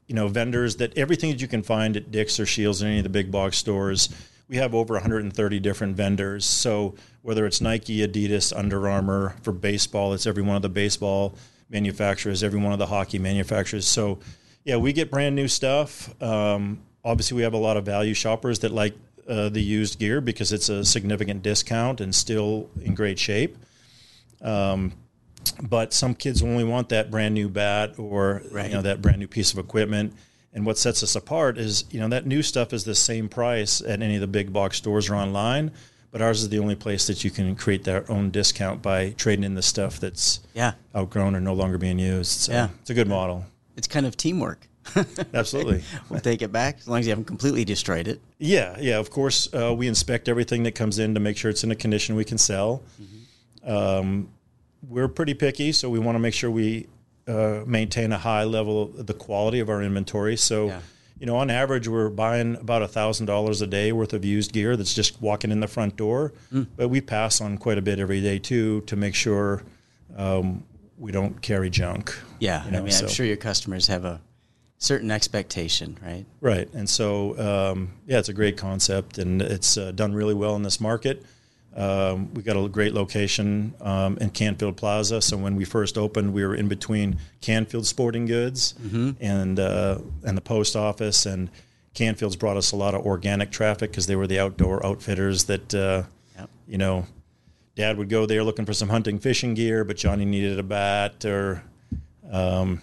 you 0.10 0.16
know 0.16 0.28
vendors 0.28 0.78
that 0.78 0.98
everything 0.98 1.30
that 1.30 1.40
you 1.40 1.48
can 1.48 1.62
find 1.62 1.96
at 1.96 2.12
Dick's 2.12 2.40
or 2.40 2.46
Scheels 2.48 2.82
or 2.82 2.88
any 2.88 2.98
of 2.98 3.04
the 3.04 3.10
big 3.10 3.32
box 3.32 3.58
stores. 3.58 4.10
We 4.50 4.58
have 4.58 4.74
over 4.74 4.96
130 4.96 5.60
different 5.60 5.96
vendors. 5.96 6.44
So 6.44 6.96
whether 7.22 7.46
it's 7.46 7.62
Nike, 7.62 8.00
Adidas, 8.00 8.52
Under 8.58 8.90
Armour 8.90 9.36
for 9.44 9.52
baseball, 9.52 10.14
it's 10.14 10.26
every 10.26 10.42
one 10.42 10.56
of 10.56 10.64
the 10.64 10.70
baseball 10.70 11.36
manufacturers, 11.70 12.44
every 12.44 12.60
one 12.60 12.74
of 12.74 12.80
the 12.80 12.88
hockey 12.88 13.20
manufacturers. 13.20 13.86
So 13.86 14.18
yeah, 14.66 14.78
we 14.78 14.92
get 14.92 15.12
brand 15.12 15.36
new 15.36 15.48
stuff. 15.48 16.20
Um, 16.22 16.82
obviously, 17.06 17.38
we 17.38 17.44
have 17.44 17.54
a 17.54 17.58
lot 17.58 17.78
of 17.78 17.86
value 17.86 18.16
shoppers 18.16 18.60
that 18.60 18.72
like 18.72 18.96
uh, 19.28 19.50
the 19.50 19.62
used 19.62 20.00
gear 20.00 20.22
because 20.22 20.52
it's 20.52 20.70
a 20.70 20.84
significant 20.84 21.44
discount 21.44 22.02
and 22.02 22.16
still 22.16 22.72
in 22.82 22.96
great 22.96 23.20
shape. 23.20 23.56
Um, 24.42 24.94
but 25.62 25.94
some 25.94 26.14
kids 26.16 26.42
only 26.42 26.64
want 26.64 26.90
that 26.90 27.10
brand 27.12 27.34
new 27.34 27.50
bat 27.50 27.96
or 27.98 28.42
Right. 28.52 28.70
you 28.70 28.76
know 28.76 28.82
that 28.82 29.02
brand 29.02 29.20
new 29.20 29.28
piece 29.28 29.52
of 29.54 29.60
equipment. 29.60 30.14
And 30.54 30.66
what 30.66 30.78
sets 30.80 31.04
us 31.04 31.16
apart 31.16 31.58
is 31.58 31.86
you 31.92 32.00
know 32.00 32.08
that 32.10 32.26
new 32.26 32.42
stuff 32.42 32.74
is 32.74 32.84
the 32.84 32.96
same 32.96 33.30
price 33.30 33.82
at 33.82 34.02
any 34.02 34.16
of 34.16 34.22
the 34.22 34.28
big 34.28 34.52
box 34.52 34.78
stores 34.78 35.10
or 35.10 35.16
online, 35.16 35.72
but 36.12 36.22
ours 36.22 36.42
is 36.42 36.50
the 36.50 36.58
only 36.60 36.76
place 36.76 37.06
that 37.08 37.24
you 37.24 37.30
can 37.30 37.56
create 37.56 37.84
their 37.84 38.10
own 38.12 38.32
discount 38.32 38.82
by 38.82 39.12
trading 39.12 39.44
in 39.44 39.54
the 39.56 39.62
stuff 39.62 40.00
that's 40.00 40.40
Yeah. 40.56 40.74
outgrown 40.96 41.36
or 41.36 41.40
no 41.40 41.54
longer 41.54 41.78
being 41.78 42.00
used. 42.00 42.32
So 42.32 42.52
Yeah. 42.52 42.70
it's 42.82 42.90
a 42.90 42.96
good 42.96 43.08
model. 43.08 43.46
It's 43.78 43.88
kind 43.88 44.06
of 44.06 44.18
teamwork. 44.18 44.68
Absolutely. 45.36 45.84
we'll 46.10 46.20
take 46.20 46.42
it 46.42 46.52
back 46.52 46.78
as 46.80 46.88
long 46.88 47.00
as 47.00 47.06
you 47.06 47.12
haven't 47.12 47.26
completely 47.26 47.64
destroyed 47.64 48.08
it. 48.08 48.20
Yeah, 48.40 48.76
yeah. 48.80 48.98
Of 48.98 49.12
course, 49.12 49.48
uh, 49.54 49.72
we 49.78 49.88
inspect 49.88 50.28
everything 50.28 50.64
that 50.64 50.74
comes 50.74 50.98
in 50.98 51.14
to 51.14 51.20
make 51.20 51.38
sure 51.38 51.52
it's 51.52 51.64
in 51.64 51.70
a 51.70 51.76
condition 51.76 52.16
we 52.16 52.26
can 52.26 52.40
sell. 52.40 52.82
Um, 53.64 54.30
we're 54.88 55.08
pretty 55.08 55.34
picky, 55.34 55.72
so 55.72 55.90
we 55.90 56.00
want 56.00 56.16
to 56.16 56.20
make 56.20 56.34
sure 56.34 56.50
we 56.50 56.88
uh, 57.28 57.62
maintain 57.66 58.12
a 58.12 58.18
high 58.18 58.44
level 58.44 58.84
of 58.98 59.06
the 59.08 59.14
quality 59.14 59.60
of 59.60 59.70
our 59.70 59.82
inventory. 59.84 60.36
So, 60.36 60.68
Yeah. 60.68 60.80
you 61.20 61.26
know, 61.26 61.36
on 61.36 61.50
average, 61.50 61.88
we're 61.88 62.10
buying 62.10 62.56
about 62.56 62.82
a 62.82 62.88
thousand 62.88 63.26
dollars 63.28 63.62
a 63.62 63.68
day 63.68 63.92
worth 63.92 64.14
of 64.14 64.24
used 64.26 64.52
gear 64.54 64.76
that's 64.78 64.94
just 64.94 65.22
walking 65.22 65.52
in 65.52 65.60
the 65.60 65.68
front 65.68 65.96
door. 65.96 66.34
But 66.78 66.88
we 66.90 67.02
pass 67.02 67.42
on 67.42 67.58
quite 67.58 67.78
a 67.78 67.82
bit 67.82 68.00
every 68.00 68.22
day 68.22 68.40
too 68.40 68.82
to 68.82 68.96
make 68.96 69.16
sure 69.16 69.64
um, 70.18 70.64
we 70.98 71.12
don't 71.12 71.42
carry 71.42 71.70
junk. 71.70 72.18
Yeah. 72.40 72.66
You 72.66 72.72
know, 72.72 72.80
I 72.80 72.82
mean, 72.82 72.92
so- 72.92 73.06
I'm 73.06 73.12
sure 73.12 73.26
your 73.26 73.38
customers 73.38 73.88
have 73.88 74.06
a 74.06 74.22
certain 74.78 75.12
expectation, 75.12 75.98
right? 76.02 76.26
Right, 76.40 76.74
and 76.74 76.90
so 76.90 77.38
um, 77.38 77.92
yeah, 78.08 78.18
it's 78.20 78.30
a 78.30 78.34
great 78.34 78.56
concept, 78.58 79.18
and 79.18 79.42
it's 79.42 79.78
uh, 79.78 79.92
done 79.92 80.14
really 80.14 80.34
well 80.34 80.56
in 80.56 80.64
this 80.64 80.80
market. 80.80 81.22
Um, 81.80 82.34
we 82.34 82.42
got 82.44 82.58
a 82.58 82.68
great 82.68 82.94
location 82.94 83.74
um, 83.80 84.18
in 84.20 84.30
Canfield 84.32 84.76
Plaza. 84.78 85.22
So 85.22 85.38
when 85.38 85.56
we 85.56 85.64
first 85.66 85.98
opened, 85.98 86.34
we 86.34 86.46
were 86.46 86.54
in 86.56 86.68
between 86.68 87.18
Canfield 87.42 87.86
Sporting 87.88 88.26
Goods 88.26 88.76
and 89.22 89.60
uh, 89.60 90.00
and 90.26 90.38
the 90.38 90.42
post 90.42 90.76
office, 90.76 91.26
and 91.26 91.50
Canfield's 91.94 92.36
brought 92.36 92.58
us 92.58 92.72
a 92.74 92.76
lot 92.76 92.94
of 92.96 93.06
organic 93.06 93.50
traffic 93.52 93.92
because 93.92 94.08
they 94.08 94.16
were 94.18 94.28
the 94.28 94.40
outdoor 94.40 94.86
outfitters 94.86 95.46
that 95.46 95.74
uh, 95.74 96.04
Yep. 96.38 96.50
you 96.68 96.78
know. 96.78 97.06
Dad 97.76 97.98
would 97.98 98.10
go 98.10 98.26
there 98.26 98.44
looking 98.44 98.66
for 98.66 98.74
some 98.74 98.90
hunting 98.90 99.20
fishing 99.20 99.54
gear, 99.54 99.86
but 99.86 99.96
Johnny 99.96 100.26
needed 100.26 100.60
a 100.60 100.64
bat 100.64 101.24
or 101.24 101.64
um, 102.30 102.82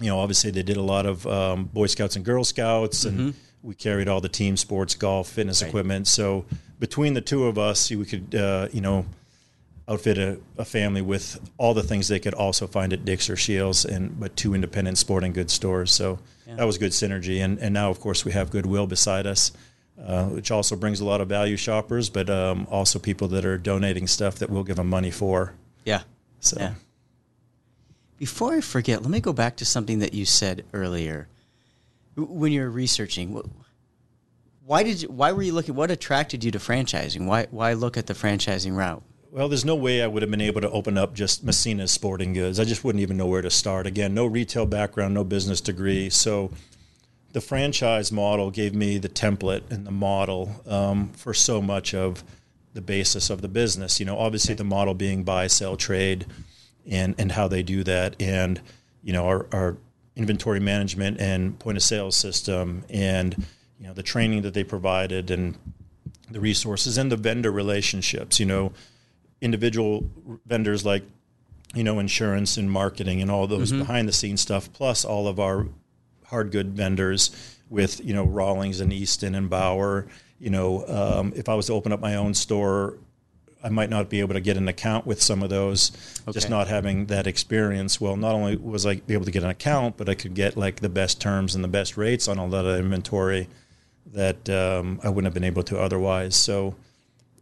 you 0.00 0.06
know, 0.08 0.18
obviously 0.20 0.50
they 0.50 0.62
did 0.62 0.76
a 0.76 0.82
lot 0.82 1.06
of 1.06 1.26
um, 1.26 1.64
Boy 1.64 1.86
Scouts 1.86 2.14
and 2.16 2.24
Girl 2.26 2.44
Scouts, 2.44 3.06
and 3.06 3.32
we 3.62 3.74
carried 3.74 4.06
all 4.06 4.20
the 4.20 4.28
team 4.28 4.58
sports, 4.58 4.94
golf, 4.94 5.30
fitness 5.30 5.62
Right. 5.62 5.68
equipment. 5.68 6.06
So 6.08 6.44
between 6.78 7.14
the 7.14 7.20
two 7.20 7.44
of 7.46 7.58
us, 7.58 7.90
we 7.90 8.04
could, 8.04 8.34
uh, 8.34 8.68
you 8.72 8.80
know, 8.80 9.04
outfit 9.88 10.18
a, 10.18 10.38
a 10.58 10.64
family 10.64 11.00
with 11.02 11.40
all 11.56 11.72
the 11.74 11.82
things 11.82 12.08
they 12.08 12.18
could 12.20 12.34
also 12.34 12.66
find 12.66 12.92
at 12.92 13.04
Dick's 13.04 13.30
or 13.30 13.36
Scheels, 13.36 13.84
and 13.84 14.18
but 14.20 14.36
two 14.36 14.54
independent 14.54 14.98
sporting 14.98 15.32
goods 15.32 15.52
stores. 15.52 15.90
So 15.92 16.18
Yeah. 16.46 16.56
that 16.56 16.66
was 16.66 16.78
good 16.78 16.92
synergy. 16.92 17.42
And 17.44 17.58
and 17.58 17.72
now, 17.74 17.90
of 17.90 17.98
course, 18.00 18.24
we 18.24 18.32
have 18.32 18.50
Goodwill 18.50 18.86
beside 18.86 19.26
us. 19.26 19.52
Uh, 20.00 20.26
which 20.26 20.52
also 20.52 20.76
brings 20.76 21.00
a 21.00 21.04
lot 21.04 21.20
of 21.20 21.28
value 21.28 21.56
shoppers, 21.56 22.08
but 22.08 22.30
um, 22.30 22.68
also 22.70 23.00
people 23.00 23.26
that 23.26 23.44
are 23.44 23.58
donating 23.58 24.06
stuff 24.06 24.36
that 24.36 24.48
we'll 24.48 24.62
give 24.62 24.76
them 24.76 24.88
money 24.88 25.10
for. 25.10 25.54
Yeah. 25.84 26.02
So 26.38 26.56
Yeah. 26.60 26.74
Before 28.16 28.54
I 28.54 28.60
forget, 28.60 29.02
let 29.02 29.10
me 29.10 29.18
go 29.18 29.32
back 29.32 29.56
to 29.56 29.64
something 29.64 29.98
that 29.98 30.14
you 30.14 30.24
said 30.24 30.64
earlier. 30.72 31.26
When 32.14 32.52
you 32.52 32.60
were 32.60 32.70
researching, 32.70 33.40
why 34.68 34.82
did 34.82 35.00
you, 35.00 35.08
why 35.08 35.32
were 35.32 35.40
you 35.40 35.54
looking? 35.54 35.74
What 35.74 35.90
attracted 35.90 36.44
you 36.44 36.50
to 36.50 36.58
franchising? 36.58 37.24
Why 37.24 37.46
why 37.50 37.72
look 37.72 37.96
at 37.96 38.06
the 38.06 38.12
franchising 38.12 38.76
route? 38.76 39.02
Well, 39.30 39.48
there's 39.48 39.64
no 39.64 39.74
way 39.74 40.02
I 40.02 40.06
would 40.06 40.20
have 40.20 40.30
been 40.30 40.42
able 40.42 40.60
to 40.60 40.70
open 40.70 40.98
up 40.98 41.14
just 41.14 41.42
Messina's 41.42 41.90
Sporting 41.90 42.34
Goods. 42.34 42.60
I 42.60 42.64
just 42.64 42.84
wouldn't 42.84 43.00
even 43.00 43.16
know 43.16 43.26
where 43.26 43.40
to 43.40 43.50
start. 43.50 43.86
Again, 43.86 44.12
no 44.12 44.26
retail 44.26 44.66
background, 44.66 45.14
no 45.14 45.24
business 45.24 45.62
degree. 45.62 46.10
So 46.10 46.50
the 47.32 47.40
franchise 47.40 48.12
model 48.12 48.50
gave 48.50 48.74
me 48.74 48.98
the 48.98 49.08
template 49.08 49.70
and 49.70 49.86
the 49.86 49.90
model 49.90 50.62
um, 50.66 51.12
for 51.14 51.32
so 51.32 51.62
much 51.62 51.94
of 51.94 52.22
the 52.74 52.82
basis 52.82 53.30
of 53.30 53.40
the 53.40 53.48
business. 53.48 53.98
You 53.98 54.04
know, 54.04 54.18
obviously 54.18 54.54
the 54.54 54.64
model 54.64 54.92
being 54.92 55.24
buy, 55.24 55.46
sell, 55.46 55.78
trade, 55.78 56.26
and 56.86 57.14
and 57.16 57.32
how 57.32 57.48
they 57.48 57.62
do 57.62 57.82
that, 57.84 58.20
and 58.20 58.60
you 59.02 59.14
know 59.14 59.26
our, 59.28 59.46
our 59.50 59.78
inventory 60.14 60.60
management 60.60 61.18
and 61.22 61.58
point 61.58 61.78
of 61.78 61.82
sale 61.82 62.10
system, 62.10 62.84
and 62.90 63.46
you 63.78 63.86
know 63.86 63.92
the 63.92 64.02
training 64.02 64.42
that 64.42 64.54
they 64.54 64.64
provided, 64.64 65.30
and 65.30 65.56
the 66.30 66.40
resources 66.40 66.98
and 66.98 67.10
the 67.10 67.16
vendor 67.16 67.50
relationships. 67.50 68.40
You 68.40 68.46
know, 68.46 68.72
individual 69.40 70.10
vendors 70.46 70.84
like 70.84 71.04
you 71.74 71.84
know 71.84 71.98
insurance 71.98 72.56
and 72.56 72.70
marketing 72.70 73.20
and 73.20 73.30
all 73.30 73.46
those 73.46 73.72
behind 73.72 74.08
the 74.08 74.12
scenes 74.12 74.40
stuff, 74.40 74.72
plus 74.72 75.04
all 75.04 75.28
of 75.28 75.38
our 75.38 75.68
hard 76.26 76.50
good 76.50 76.70
vendors 76.70 77.56
with 77.70 78.04
you 78.04 78.14
know 78.14 78.24
Rawlings 78.24 78.80
and 78.80 78.92
Easton 78.92 79.34
and 79.34 79.48
Bauer. 79.48 80.06
You 80.40 80.50
know, 80.50 80.86
um, 80.86 81.32
if 81.34 81.48
I 81.48 81.54
was 81.54 81.66
to 81.66 81.72
open 81.72 81.92
up 81.92 82.00
my 82.00 82.14
own 82.14 82.32
store, 82.32 82.96
I 83.62 83.70
might 83.70 83.90
not 83.90 84.08
be 84.08 84.20
able 84.20 84.34
to 84.34 84.40
get 84.40 84.56
an 84.56 84.68
account 84.68 85.04
with 85.04 85.20
some 85.20 85.42
of 85.42 85.50
those, 85.50 85.90
just 86.32 86.48
not 86.48 86.68
having 86.68 87.06
that 87.06 87.26
experience. 87.26 88.00
Well, 88.00 88.16
not 88.16 88.34
only 88.34 88.56
was 88.56 88.86
I 88.86 89.00
able 89.08 89.24
to 89.24 89.30
get 89.30 89.42
an 89.42 89.50
account, 89.50 89.96
but 89.96 90.08
I 90.08 90.14
could 90.14 90.34
get 90.34 90.56
like 90.56 90.80
the 90.80 90.88
best 90.88 91.20
terms 91.20 91.54
and 91.54 91.64
the 91.64 91.68
best 91.68 91.96
rates 91.96 92.28
on 92.28 92.38
a 92.38 92.46
lot 92.46 92.66
of 92.66 92.78
inventory 92.78 93.48
that 94.12 94.48
um, 94.50 95.00
I 95.02 95.08
wouldn't 95.08 95.26
have 95.26 95.34
been 95.34 95.44
able 95.44 95.62
to 95.64 95.78
otherwise. 95.78 96.34
So 96.36 96.74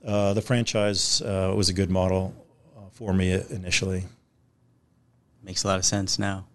uh, 0.04 0.35
the 0.35 0.42
franchise 0.42 1.23
uh, 1.23 1.52
was 1.56 1.68
a 1.68 1.73
good 1.73 1.90
model 1.90 2.35
uh, 2.76 2.80
for 2.92 3.12
me 3.12 3.32
initially. 3.50 4.04
Makes 5.42 5.64
a 5.64 5.68
lot 5.68 5.78
of 5.78 5.85
sense 5.85 6.18
now. 6.18 6.46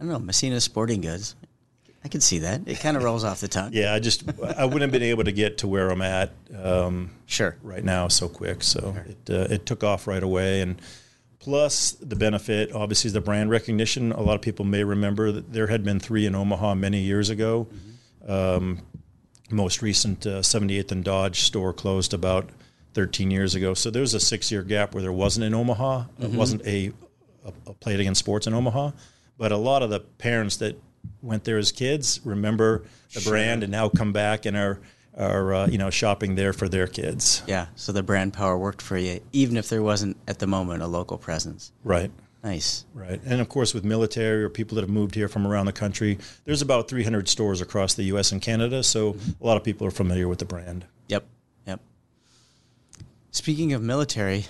I 0.00 0.04
don't 0.04 0.12
know, 0.12 0.18
Messina 0.18 0.60
Sporting 0.60 1.00
Goods. 1.00 1.36
I 2.04 2.08
can 2.08 2.20
see 2.20 2.38
that. 2.40 2.60
It 2.66 2.78
kind 2.78 2.96
of 2.96 3.02
rolls 3.02 3.24
off 3.24 3.40
the 3.40 3.48
tongue. 3.48 3.70
Yeah, 3.72 3.92
I 3.92 3.98
just 3.98 4.22
I 4.56 4.64
wouldn't 4.64 4.82
have 4.82 4.92
been 4.92 5.02
able 5.02 5.24
to 5.24 5.32
get 5.32 5.58
to 5.58 5.66
where 5.68 5.90
I'm 5.90 6.02
at 6.02 6.32
um, 6.56 7.10
Sure. 7.26 7.56
right 7.62 7.82
now 7.82 8.06
so 8.08 8.28
quick. 8.28 8.62
So 8.62 8.94
it 9.08 9.30
uh, 9.30 9.52
it 9.52 9.66
took 9.66 9.82
off 9.82 10.06
right 10.06 10.22
away, 10.22 10.60
and 10.60 10.80
plus 11.40 11.92
the 11.92 12.14
benefit 12.14 12.72
obviously 12.72 13.08
is 13.08 13.12
the 13.14 13.20
brand 13.20 13.50
recognition. 13.50 14.12
A 14.12 14.20
lot 14.20 14.34
of 14.34 14.40
people 14.42 14.64
may 14.64 14.84
remember 14.84 15.32
that 15.32 15.52
there 15.52 15.66
had 15.66 15.82
been 15.82 15.98
three 15.98 16.26
in 16.26 16.34
Omaha 16.36 16.74
many 16.76 17.00
years 17.00 17.28
ago. 17.30 17.66
Um, 18.28 18.82
most 19.50 19.82
recent 19.82 20.26
uh, 20.26 20.40
78th 20.40 20.92
and 20.92 21.04
Dodge 21.04 21.40
store 21.40 21.72
closed 21.72 22.12
about 22.12 22.50
13 22.94 23.30
years 23.30 23.54
ago. 23.54 23.74
So 23.74 23.90
there 23.90 24.00
was 24.00 24.14
a 24.14 24.20
six 24.20 24.50
year 24.50 24.62
gap 24.62 24.94
where 24.94 25.02
there 25.02 25.12
wasn't 25.12 25.44
in 25.44 25.54
Omaha. 25.54 26.04
It 26.18 26.30
wasn't 26.30 26.66
a, 26.66 26.92
a, 27.44 27.52
a 27.66 27.74
Play 27.74 27.94
It 27.94 28.00
Again 28.00 28.14
Sports 28.14 28.46
in 28.46 28.54
Omaha. 28.54 28.92
But 29.38 29.52
a 29.52 29.56
lot 29.56 29.82
of 29.82 29.90
the 29.90 30.00
parents 30.00 30.56
that 30.56 30.80
went 31.22 31.44
there 31.44 31.58
as 31.58 31.72
kids 31.72 32.20
remember 32.24 32.84
the 33.12 33.20
brand 33.20 33.62
and 33.62 33.70
now 33.70 33.88
come 33.88 34.12
back 34.12 34.46
and 34.46 34.56
are, 34.56 34.80
are 35.16 35.54
uh, 35.54 35.66
you 35.66 35.78
know, 35.78 35.90
shopping 35.90 36.34
there 36.34 36.52
for 36.52 36.68
their 36.68 36.86
kids. 36.86 37.42
Yeah. 37.46 37.66
So 37.76 37.92
the 37.92 38.02
brand 38.02 38.32
power 38.32 38.56
worked 38.56 38.82
for 38.82 38.96
you, 38.96 39.20
even 39.32 39.56
if 39.56 39.68
there 39.68 39.82
wasn't 39.82 40.16
at 40.26 40.38
the 40.38 40.46
moment 40.46 40.82
a 40.82 40.86
local 40.86 41.18
presence. 41.18 41.72
Right. 41.84 42.10
Nice. 42.46 42.84
Right. 42.94 43.20
And 43.26 43.40
of 43.40 43.48
course, 43.48 43.74
with 43.74 43.84
military 43.84 44.44
or 44.44 44.48
people 44.48 44.76
that 44.76 44.82
have 44.82 44.88
moved 44.88 45.16
here 45.16 45.26
from 45.26 45.48
around 45.48 45.66
the 45.66 45.72
country, 45.72 46.16
there's 46.44 46.62
about 46.62 46.86
300 46.86 47.28
stores 47.28 47.60
across 47.60 47.94
the 47.94 48.04
U.S. 48.04 48.30
and 48.30 48.40
Canada. 48.40 48.84
So 48.84 49.16
a 49.40 49.44
lot 49.44 49.56
of 49.56 49.64
people 49.64 49.84
are 49.84 49.90
familiar 49.90 50.28
with 50.28 50.38
the 50.38 50.44
brand. 50.44 50.84
Yep. 51.08 51.26
Yep. 51.66 51.80
Speaking 53.32 53.72
of 53.72 53.82
military, 53.82 54.44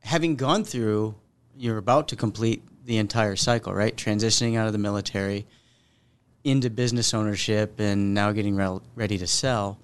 having 0.00 0.34
gone 0.34 0.64
through, 0.64 1.14
you're 1.56 1.78
about 1.78 2.08
to 2.08 2.16
complete 2.16 2.64
the 2.84 2.96
entire 2.96 3.36
cycle, 3.36 3.72
right? 3.72 3.94
Transitioning 3.94 4.58
out 4.58 4.66
of 4.66 4.72
the 4.72 4.78
military 4.80 5.46
into 6.42 6.68
business 6.68 7.14
ownership 7.14 7.78
and 7.78 8.12
now 8.12 8.32
getting 8.32 8.56
rel- 8.56 8.82
ready 8.96 9.18
to 9.18 9.28
sell. 9.28 9.78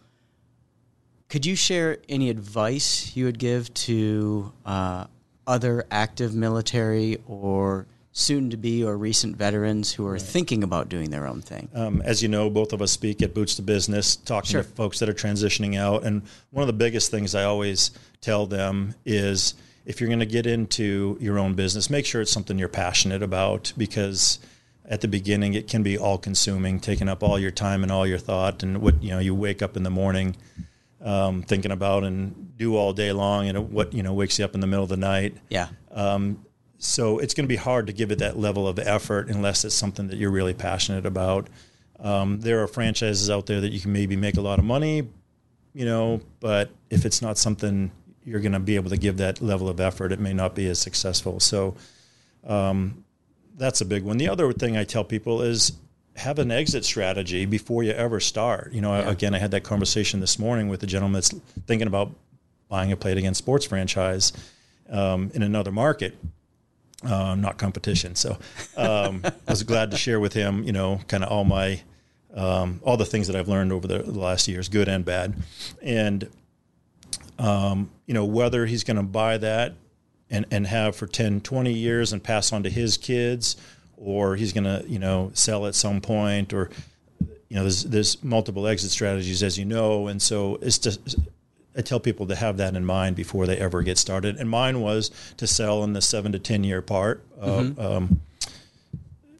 Could 1.28 1.46
you 1.46 1.54
share 1.54 1.98
any 2.08 2.28
advice 2.28 3.14
you 3.14 3.26
would 3.26 3.38
give 3.38 3.72
to 3.74 4.52
uh, 4.64 5.06
other 5.46 5.84
active 5.90 6.34
military 6.34 7.18
or 7.26 7.86
soon 8.12 8.48
to 8.50 8.56
be 8.56 8.82
or 8.82 8.96
recent 8.96 9.36
veterans 9.36 9.92
who 9.92 10.06
are 10.06 10.18
thinking 10.18 10.62
about 10.62 10.88
doing 10.88 11.10
their 11.10 11.26
own 11.26 11.42
thing? 11.42 11.68
Um, 11.74 12.00
as 12.02 12.22
you 12.22 12.28
know, 12.28 12.48
both 12.48 12.72
of 12.72 12.80
us 12.80 12.90
speak 12.90 13.20
at 13.22 13.34
Boots 13.34 13.54
to 13.56 13.62
Business, 13.62 14.16
talking 14.16 14.52
Sure. 14.52 14.62
to 14.62 14.68
folks 14.68 14.98
that 15.00 15.08
are 15.08 15.14
transitioning 15.14 15.76
out. 15.76 16.02
And 16.04 16.22
one 16.50 16.62
of 16.62 16.66
the 16.66 16.72
biggest 16.72 17.10
things 17.10 17.34
I 17.34 17.44
always 17.44 17.90
tell 18.22 18.46
them 18.46 18.94
is 19.04 19.54
if 19.84 20.00
you're 20.00 20.08
going 20.08 20.20
to 20.20 20.26
get 20.26 20.46
into 20.46 21.16
your 21.20 21.38
own 21.38 21.54
business, 21.54 21.90
make 21.90 22.06
sure 22.06 22.20
it's 22.22 22.32
something 22.32 22.58
you're 22.58 22.68
passionate 22.68 23.22
about 23.22 23.72
because 23.76 24.38
at 24.88 25.00
the 25.00 25.08
beginning 25.08 25.54
it 25.54 25.68
can 25.68 25.82
be 25.82 25.98
all 25.98 26.16
consuming, 26.16 26.80
taking 26.80 27.08
up 27.08 27.22
all 27.22 27.38
your 27.38 27.50
time 27.50 27.82
and 27.82 27.92
all 27.92 28.06
your 28.06 28.18
thought. 28.18 28.62
And 28.62 28.80
what, 28.80 29.02
you 29.02 29.10
know, 29.10 29.18
you 29.18 29.34
wake 29.34 29.60
up 29.60 29.76
in 29.76 29.82
the 29.82 29.90
morning 29.90 30.36
um, 31.02 31.42
thinking 31.42 31.70
about 31.70 32.02
and 32.02 32.45
do 32.56 32.76
all 32.76 32.92
day 32.92 33.12
long 33.12 33.48
and 33.48 33.70
what, 33.70 33.92
you 33.92 34.02
know, 34.02 34.14
wakes 34.14 34.38
you 34.38 34.44
up 34.44 34.54
in 34.54 34.60
the 34.60 34.66
middle 34.66 34.82
of 34.82 34.88
the 34.88 34.96
night. 34.96 35.36
Yeah. 35.50 35.68
So 36.78 37.18
it's 37.18 37.32
going 37.34 37.44
to 37.44 37.48
be 37.48 37.56
hard 37.56 37.86
to 37.86 37.92
give 37.92 38.10
it 38.10 38.18
that 38.18 38.38
level 38.38 38.68
of 38.68 38.78
effort 38.78 39.28
unless 39.28 39.64
it's 39.64 39.74
something 39.74 40.08
that 40.08 40.16
you're 40.18 40.30
really 40.30 40.54
passionate 40.54 41.06
about. 41.06 41.48
Um, 41.98 42.40
there 42.40 42.62
are 42.62 42.66
franchises 42.68 43.30
out 43.30 43.46
there 43.46 43.60
that 43.62 43.72
you 43.72 43.80
can 43.80 43.92
maybe 43.92 44.14
make 44.16 44.36
a 44.36 44.42
lot 44.42 44.58
of 44.58 44.64
money, 44.66 45.08
you 45.72 45.84
know, 45.86 46.20
but 46.40 46.70
if 46.90 47.06
it's 47.06 47.22
not 47.22 47.38
something 47.38 47.90
you're 48.24 48.40
going 48.40 48.52
to 48.52 48.58
be 48.60 48.74
able 48.76 48.90
to 48.90 48.98
give 48.98 49.16
that 49.16 49.40
level 49.40 49.68
of 49.70 49.80
effort, 49.80 50.12
it 50.12 50.20
may 50.20 50.34
not 50.34 50.54
be 50.54 50.68
as 50.68 50.78
successful. 50.78 51.40
So 51.40 51.76
um, 52.46 53.04
that's 53.56 53.80
a 53.80 53.86
big 53.86 54.02
one. 54.02 54.18
The 54.18 54.28
other 54.28 54.52
thing 54.52 54.76
I 54.76 54.84
tell 54.84 55.04
people 55.04 55.40
is 55.40 55.72
have 56.16 56.38
an 56.38 56.50
exit 56.50 56.84
strategy 56.84 57.46
before 57.46 57.82
you 57.84 57.92
ever 57.92 58.20
start. 58.20 58.72
You 58.74 58.82
know, 58.82 58.94
Yeah. 58.98 59.10
again, 59.10 59.34
I 59.34 59.38
had 59.38 59.50
that 59.52 59.64
conversation 59.64 60.20
this 60.20 60.38
morning 60.38 60.68
with 60.68 60.82
a 60.82 60.86
gentleman 60.86 61.14
that's 61.14 61.30
thinking 61.66 61.88
about 61.88 62.14
buying 62.68 62.92
a 62.92 62.96
Play 62.96 63.12
It 63.12 63.18
Again 63.18 63.34
Sports 63.34 63.64
franchise 63.64 64.32
um, 64.90 65.30
in 65.34 65.42
another 65.42 65.72
market 65.72 66.16
uh, 67.04 67.34
not 67.34 67.58
competition. 67.58 68.14
So 68.14 68.38
um, 68.76 69.22
I 69.24 69.32
was 69.50 69.62
glad 69.62 69.90
to 69.90 69.96
share 69.96 70.20
with 70.20 70.32
him, 70.32 70.62
you 70.64 70.72
know, 70.72 71.00
kind 71.08 71.24
of 71.24 71.30
all 71.30 71.44
my 71.44 71.80
um, 72.34 72.80
all 72.82 72.96
the 72.96 73.06
things 73.06 73.28
that 73.28 73.36
I've 73.36 73.48
learned 73.48 73.72
over 73.72 73.86
the, 73.86 73.98
the 73.98 74.18
last 74.18 74.46
years, 74.46 74.68
good 74.68 74.88
and 74.88 75.04
bad, 75.04 75.34
and 75.82 76.28
um, 77.38 77.90
you 78.06 78.14
know 78.14 78.24
whether 78.24 78.66
he's 78.66 78.84
going 78.84 78.98
to 78.98 79.02
buy 79.02 79.38
that 79.38 79.74
and 80.28 80.44
and 80.50 80.66
have 80.66 80.96
for 80.96 81.06
10, 81.06 81.40
20 81.40 81.72
years 81.72 82.12
and 82.12 82.22
pass 82.22 82.52
on 82.52 82.62
to 82.64 82.70
his 82.70 82.98
kids, 82.98 83.56
or 83.96 84.36
he's 84.36 84.52
going 84.52 84.64
to 84.64 84.84
you 84.86 84.98
know 84.98 85.30
sell 85.32 85.66
at 85.66 85.74
some 85.74 86.00
point, 86.00 86.52
or 86.52 86.68
you 87.48 87.56
know 87.56 87.62
there's 87.62 87.84
there's 87.84 88.22
multiple 88.22 88.66
exit 88.66 88.90
strategies 88.90 89.42
as 89.42 89.58
you 89.58 89.64
know, 89.64 90.08
and 90.08 90.20
so 90.20 90.58
it's 90.60 90.78
just 90.78 91.16
I 91.76 91.82
tell 91.82 92.00
people 92.00 92.26
to 92.26 92.34
have 92.36 92.56
that 92.56 92.74
in 92.74 92.84
mind 92.84 93.16
before 93.16 93.46
they 93.46 93.58
ever 93.58 93.82
get 93.82 93.98
started. 93.98 94.36
And 94.36 94.48
mine 94.48 94.80
was 94.80 95.10
to 95.36 95.46
sell 95.46 95.84
in 95.84 95.92
the 95.92 96.00
seven 96.00 96.32
to 96.32 96.38
ten 96.38 96.64
year 96.64 96.82
part 96.82 97.22
of 97.38 97.78
um, 97.78 98.20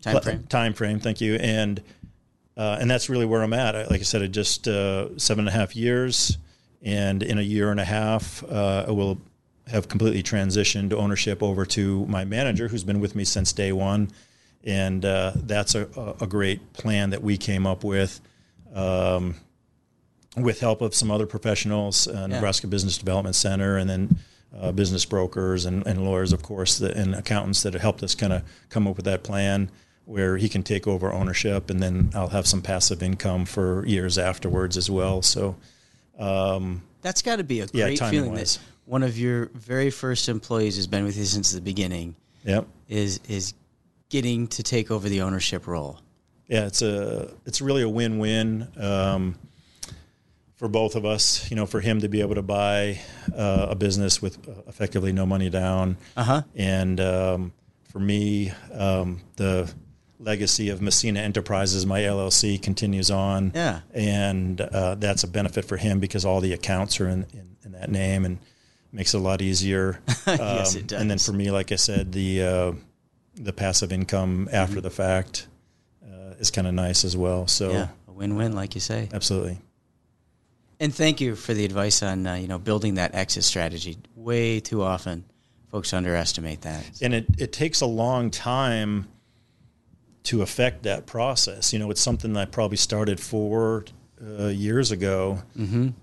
Time 0.03 0.21
frame. 0.23 0.43
time 0.45 0.73
frame. 0.75 1.01
Thank 1.01 1.21
you. 1.21 1.35
And 1.37 1.83
uh, 2.57 2.79
and 2.81 2.89
that's 2.91 3.11
really 3.11 3.27
where 3.27 3.43
I'm 3.43 3.53
at. 3.53 3.75
I, 3.75 3.85
like 3.87 4.01
I 4.01 4.05
said, 4.05 4.23
I 4.23 4.29
just 4.29 4.69
uh, 4.69 5.19
seven 5.19 5.47
and 5.47 5.55
a 5.55 5.59
half 5.59 5.75
years, 5.75 6.39
and 6.81 7.23
in 7.23 7.39
a 7.39 7.43
year 7.43 7.71
and 7.71 7.81
a 7.81 7.85
half, 7.85 8.45
uh, 8.45 8.87
I 8.87 8.93
will 8.93 9.19
have 9.67 9.89
completely 9.89 10.23
transitioned 10.23 10.93
ownership 10.93 11.43
over 11.43 11.67
to 11.67 12.07
my 12.07 12.25
manager, 12.25 12.69
who's 12.69 12.85
been 12.85 13.01
with 13.01 13.17
me 13.17 13.25
since 13.25 13.53
day 13.53 13.73
one. 13.73 14.11
And 14.63 15.05
uh, 15.05 15.33
that's 15.35 15.75
a, 15.75 15.89
a 15.97 16.25
a 16.25 16.27
great 16.29 16.73
plan 16.73 17.11
that 17.11 17.23
we 17.23 17.37
came 17.37 17.67
up 17.67 17.83
with. 17.83 18.21
Um, 18.75 19.35
with 20.37 20.61
help 20.61 20.81
of 20.81 20.95
some 20.95 21.11
other 21.11 21.27
professionals, 21.27 22.07
uh, 22.07 22.27
Nebraska 22.27 22.67
Business 22.67 22.99
Development 22.99 23.35
Center, 23.35 23.77
and 23.77 23.89
then 23.89 24.19
uh, 24.59 24.73
business 24.73 25.05
brokers 25.05 25.65
and, 25.65 25.87
and 25.87 26.05
lawyers, 26.05 26.33
of 26.33 26.43
course, 26.43 26.79
that, 26.79 26.97
and 26.97 27.15
accountants 27.15 27.63
that 27.63 27.73
have 27.73 27.83
helped 27.83 28.03
us 28.03 28.15
kind 28.15 28.33
of 28.33 28.43
come 28.69 28.87
up 28.87 28.97
with 28.97 29.05
that 29.05 29.23
plan 29.23 29.71
where 30.05 30.37
he 30.37 30.49
can 30.49 30.63
take 30.63 30.87
over 30.87 31.13
ownership, 31.13 31.69
and 31.69 31.83
then 31.83 32.11
I'll 32.15 32.29
have 32.29 32.47
some 32.47 32.63
passive 32.63 33.03
income 33.03 33.45
for 33.45 33.85
years 33.87 34.19
afterwards 34.19 34.77
as 34.77 34.89
well. 34.89 35.21
So, 35.21 35.57
That's 37.03 37.23
got 37.23 37.37
to 37.37 37.45
be 37.45 37.61
a 37.61 37.67
great 37.67 37.99
timing 37.99 38.21
feeling 38.21 38.33
wise. 38.35 38.57
that 38.57 38.63
one 38.85 39.03
of 39.03 39.19
your 39.19 39.47
very 39.47 39.91
first 39.91 40.29
employees 40.29 40.77
has 40.77 40.87
been 40.87 41.05
with 41.05 41.17
you 41.17 41.25
since 41.25 41.53
the 41.53 41.61
beginning. 41.61 42.15
yep. 42.45 42.67
Is 42.89 43.21
is 43.29 43.55
getting 44.09 44.47
to 44.49 44.63
take 44.63 44.93
over 44.93 45.09
the 45.09 45.23
ownership 45.23 45.67
role. 45.67 45.99
yeah, 46.49 46.67
it's 46.67 46.83
a 46.83 47.35
it's 47.45 47.61
really 47.61 47.83
a 47.83 47.89
win 47.89 48.19
win 48.19 48.69
um, 48.79 49.37
for 50.57 50.69
both 50.69 50.97
of 50.97 51.05
us. 51.05 51.51
You 51.51 51.57
know, 51.57 51.67
for 51.67 51.81
him 51.81 52.01
to 52.01 52.09
be 52.09 52.21
able 52.21 52.35
to 52.35 52.43
buy 52.43 53.01
uh, 53.35 53.67
a 53.71 53.75
business 53.75 54.21
with 54.23 54.49
uh, 54.49 54.53
effectively 54.67 55.13
no 55.13 55.27
money 55.27 55.51
down, 55.51 55.97
Uh-huh. 56.17 56.43
and 56.55 57.01
um, 57.01 57.53
for 57.91 58.01
me, 58.01 58.53
um, 58.73 59.21
the 59.37 59.73
legacy 60.19 60.71
of 60.71 60.81
Messina 60.81 61.21
Enterprises, 61.21 61.85
my 61.85 62.01
LLC, 62.01 62.61
continues 62.61 63.11
on. 63.11 63.53
Yeah. 63.55 63.81
and 63.95 64.61
uh, 64.61 64.95
that's 64.95 65.25
a 65.25 65.29
benefit 65.29 65.65
for 65.67 65.77
him 65.77 66.01
because 66.01 66.25
all 66.25 66.41
the 66.41 66.53
accounts 66.55 67.01
are 67.01 67.09
in, 67.09 67.27
in, 67.35 67.57
in 67.65 67.73
that 67.73 67.91
name 67.91 68.25
and 68.25 68.39
makes 68.93 69.13
it 69.13 69.19
a 69.19 69.21
lot 69.21 69.43
easier. 69.43 70.01
Yes, 70.27 70.75
Um, 70.75 70.81
it 70.83 70.93
And 70.93 71.11
then 71.11 71.19
for 71.19 71.33
me, 71.33 71.51
like 71.51 71.71
I 71.71 71.77
said, 71.77 72.13
the 72.13 72.43
uh, 72.43 72.73
the 73.35 73.53
passive 73.53 73.93
income 73.93 74.49
after 74.51 74.81
the 74.81 74.91
fact 74.91 75.47
uh, 76.03 76.35
is 76.41 76.51
kind 76.51 76.67
of 76.67 76.73
nice 76.73 77.05
as 77.05 77.15
well. 77.17 77.47
So 77.47 77.71
Yeah, 77.71 77.89
a 78.09 78.13
win-win, 78.13 78.53
like 78.55 78.75
you 78.75 78.81
say. 78.81 79.09
absolutely. 79.13 79.59
And 80.79 80.95
thank 80.95 81.21
you 81.21 81.37
for 81.37 81.55
the 81.55 81.65
advice 81.65 82.03
on 82.03 82.27
uh, 82.27 82.35
you 82.35 82.49
know 82.49 82.59
building 82.59 82.95
that 82.95 83.15
exit 83.15 83.45
strategy. 83.45 83.97
Way 84.15 84.61
too 84.61 84.83
often, 84.83 85.25
folks 85.71 85.93
underestimate 85.93 86.63
that. 86.63 86.85
and 87.03 87.15
it, 87.15 87.27
it 87.39 87.53
takes 87.53 87.81
a 87.81 87.87
long 87.87 88.31
time 88.31 89.09
to 90.25 90.43
affect 90.43 90.83
that 90.83 91.07
process. 91.07 91.73
You 91.73 91.79
know, 91.79 91.91
it's 91.91 92.01
something 92.01 92.33
that 92.35 92.41
I 92.41 92.45
probably 92.47 92.77
started 92.77 93.21
four 93.21 93.85
uh, 94.21 94.47
years 94.49 94.91
ago, 94.91 95.43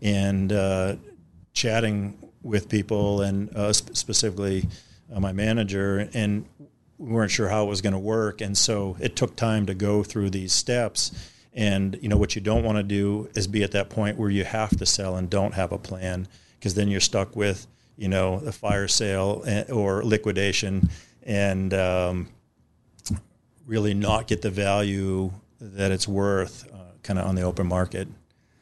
and 0.02 0.52
uh, 0.54 0.96
chatting 1.54 2.18
with 2.42 2.70
people, 2.70 3.22
and 3.22 3.56
uh, 3.56 3.74
sp- 3.76 3.94
specifically 3.96 4.68
uh, 5.14 5.20
my 5.20 5.34
manager, 5.34 6.10
and 6.14 6.46
we 6.98 7.12
weren't 7.12 7.32
sure 7.32 7.50
how 7.50 7.66
it 7.66 7.68
was 7.70 7.82
going 7.82 7.94
to 7.94 8.00
work, 8.00 8.42
and 8.42 8.58
so 8.58 8.96
it 9.00 9.16
took 9.16 9.36
time 9.36 9.66
to 9.68 9.74
go 9.74 10.04
through 10.04 10.30
these 10.32 10.54
steps. 10.54 11.12
And 11.56 11.98
you 12.02 12.10
know 12.10 12.18
what 12.18 12.36
you 12.36 12.42
don't 12.42 12.64
want 12.64 12.78
to 12.78 12.84
do 12.84 13.30
is 13.36 13.48
be 13.48 13.64
at 13.64 13.72
that 13.72 13.90
point 13.90 14.18
where 14.18 14.30
you 14.30 14.44
have 14.44 14.76
to 14.78 14.86
sell 14.86 15.16
and 15.16 15.30
don't 15.30 15.54
have 15.54 15.72
a 15.72 15.78
plan, 15.78 16.28
because 16.60 16.74
then 16.74 16.88
you're 16.88 17.00
stuck 17.00 17.36
with 17.36 17.68
you 17.98 18.08
know, 18.08 18.42
a 18.46 18.52
fire 18.52 18.88
sale 18.88 19.44
eh, 19.46 19.64
or 19.72 20.04
liquidation, 20.04 20.90
and 21.24 21.74
um, 21.74 22.30
really 23.66 23.94
not 23.94 24.28
get 24.28 24.42
the 24.42 24.50
value 24.50 25.32
that 25.60 25.92
it's 25.92 26.08
worth, 26.08 26.68
uh, 26.74 26.78
kind 27.04 27.20
of 27.20 27.26
on 27.26 27.36
the 27.36 27.44
open 27.44 27.68
market. 27.68 28.08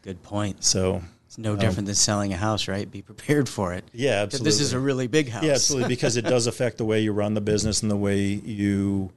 Good 0.01 0.21
point. 0.21 0.63
So 0.63 1.01
It's 1.27 1.37
no 1.37 1.55
different 1.55 1.85
than 1.85 1.95
selling 1.95 2.33
a 2.33 2.37
house, 2.37 2.67
right? 2.67 2.89
Be 2.89 3.01
prepared 3.01 3.47
for 3.47 3.73
it. 3.73 3.85
Yeah, 3.93 4.21
absolutely. 4.21 4.51
This 4.51 4.59
is 4.59 4.73
a 4.73 4.79
really 4.79 5.07
big 5.07 5.29
house. 5.29 5.43
Yeah, 5.43 5.53
absolutely, 5.53 5.89
because 5.89 6.17
it 6.17 6.23
does 6.23 6.47
affect 6.47 6.77
the 6.77 6.85
way 6.85 7.01
you 7.01 7.13
run 7.13 7.33
the 7.33 7.41
business 7.41 7.81
and 7.81 7.89
the 7.89 7.97
way 7.97 8.19
you 8.19 9.11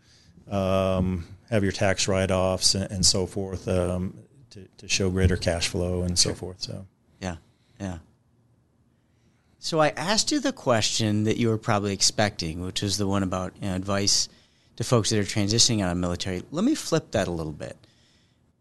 um, 0.51 1.27
have 1.51 1.63
your 1.63 1.73
tax 1.73 2.09
write-offs 2.09 2.75
and, 2.75 2.91
and 2.91 3.07
so 3.07 3.27
forth 3.27 3.69
um, 3.69 4.17
to, 4.51 4.67
to 4.79 4.89
show 4.89 5.11
greater 5.11 5.37
cash 5.37 5.69
flow 5.69 6.03
and 6.03 6.19
so 6.19 6.35
forth. 6.35 6.63
So, 6.63 6.87
Yeah, 7.21 7.37
yeah. 7.81 7.99
So 9.59 9.81
I 9.81 9.89
asked 9.97 10.31
you 10.31 10.41
the 10.41 10.53
question 10.53 11.25
that 11.25 11.39
you 11.39 11.49
were 11.49 11.57
probably 11.57 11.95
expecting, 11.95 12.61
which 12.61 12.83
was 12.83 12.99
the 12.99 13.07
one 13.07 13.23
about 13.23 13.55
you 13.61 13.69
know, 13.69 13.75
advice 13.75 14.29
to 14.77 14.85
folks 14.85 15.11
that 15.11 15.19
are 15.19 15.23
transitioning 15.23 15.83
out 15.83 15.91
of 15.91 15.97
military. 15.97 16.43
Let 16.51 16.65
me 16.65 16.75
flip 16.75 17.13
that 17.13 17.29
a 17.29 17.31
little 17.31 17.53
bit, 17.53 17.77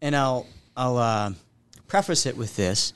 and 0.00 0.16
I'll 0.16 0.46
I'll 0.76 0.96
uh, 0.96 1.32
preface 1.86 2.26
it 2.26 2.36
with 2.36 2.56
this. 2.56 2.92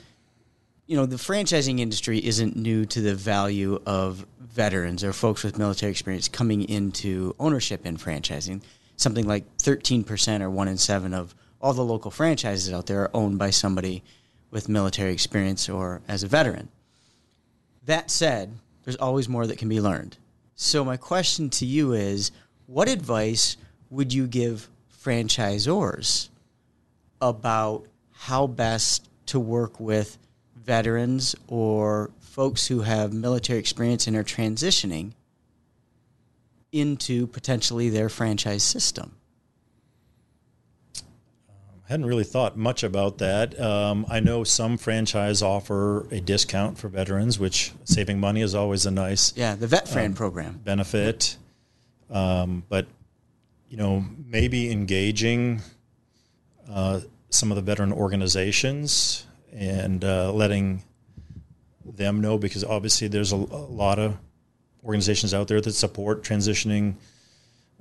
You 0.86 0.96
know, 0.96 1.04
the 1.04 1.16
franchising 1.16 1.80
industry 1.80 2.24
isn't 2.24 2.56
new 2.56 2.86
to 2.86 3.00
the 3.02 3.14
value 3.14 3.78
of 3.84 4.24
veterans 4.40 5.04
or 5.04 5.12
folks 5.12 5.44
with 5.44 5.58
military 5.58 5.92
experience 5.92 6.28
coming 6.28 6.66
into 6.66 7.34
ownership 7.38 7.84
in 7.84 7.98
franchising. 7.98 8.62
Something 8.98 9.26
like 9.26 9.56
13% 9.56 10.42
or 10.42 10.50
one 10.50 10.68
in 10.68 10.76
seven 10.76 11.14
of 11.14 11.34
all 11.60 11.72
the 11.72 11.84
local 11.84 12.10
franchises 12.10 12.72
out 12.72 12.86
there 12.86 13.02
are 13.02 13.10
owned 13.14 13.38
by 13.38 13.48
somebody 13.48 14.02
with 14.50 14.68
military 14.68 15.12
experience 15.12 15.68
or 15.68 16.02
as 16.06 16.22
a 16.22 16.28
veteran. 16.28 16.68
That 17.86 18.10
said, 18.10 18.52
there's 18.84 18.96
always 18.96 19.28
more 19.28 19.46
that 19.46 19.56
can 19.56 19.68
be 19.68 19.80
learned. 19.80 20.18
So, 20.56 20.84
my 20.84 20.96
question 20.96 21.48
to 21.50 21.64
you 21.64 21.92
is 21.92 22.32
what 22.66 22.88
advice 22.88 23.56
would 23.88 24.12
you 24.12 24.26
give 24.26 24.68
franchisors 25.02 26.28
about 27.20 27.86
how 28.12 28.46
best 28.46 29.08
to 29.26 29.38
work 29.38 29.78
with 29.78 30.18
veterans 30.56 31.34
or 31.46 32.10
folks 32.20 32.66
who 32.66 32.80
have 32.80 33.12
military 33.12 33.58
experience 33.58 34.06
and 34.06 34.16
are 34.16 34.24
transitioning 34.24 35.12
into 36.72 37.26
potentially 37.26 37.88
their 37.88 38.08
franchise 38.08 38.62
system? 38.62 39.16
I 40.96 41.92
hadn't 41.92 42.06
really 42.06 42.24
thought 42.24 42.56
much 42.56 42.82
about 42.82 43.18
that. 43.18 43.58
Um, 43.58 44.04
I 44.10 44.20
know 44.20 44.44
some 44.44 44.76
franchise 44.76 45.40
offer 45.40 46.06
a 46.10 46.20
discount 46.20 46.76
for 46.76 46.88
veterans, 46.88 47.38
which 47.38 47.72
saving 47.84 48.20
money 48.20 48.42
is 48.42 48.54
always 48.54 48.84
a 48.84 48.90
nice 48.90 49.34
Yeah, 49.36 49.54
the 49.54 49.66
Vet 49.66 49.88
Fran 49.88 50.12
program. 50.12 50.60
benefit. 50.62 51.36
Um, 52.10 52.62
but 52.68 52.86
you 53.70 53.78
know, 53.78 54.04
maybe 54.26 54.70
engaging 54.70 55.62
uh, 56.70 57.00
some 57.30 57.50
of 57.50 57.56
the 57.56 57.62
veteran 57.62 57.92
organizations 57.92 59.24
and 59.52 60.04
uh, 60.04 60.30
letting 60.32 60.82
them 61.84 62.20
know 62.20 62.36
because 62.36 62.64
obviously 62.64 63.08
there's 63.08 63.32
a, 63.32 63.36
a 63.36 63.38
lot 63.70 63.98
of 63.98 64.16
organizations 64.84 65.34
out 65.34 65.48
there 65.48 65.60
that 65.60 65.72
support 65.72 66.22
transitioning 66.22 66.94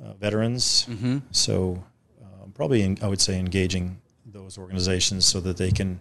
uh, 0.04 0.14
veterans. 0.14 0.86
Mm-hmm. 0.90 1.20
So 1.32 1.84
um, 2.24 2.52
probably 2.54 2.82
in, 2.84 2.98
I 3.02 3.08
would 3.08 3.22
say 3.22 3.40
engaging 3.40 4.00
those 4.26 4.58
organizations 4.58 5.26
so 5.26 5.40
that 5.42 5.58
they 5.58 5.72
can 5.72 6.00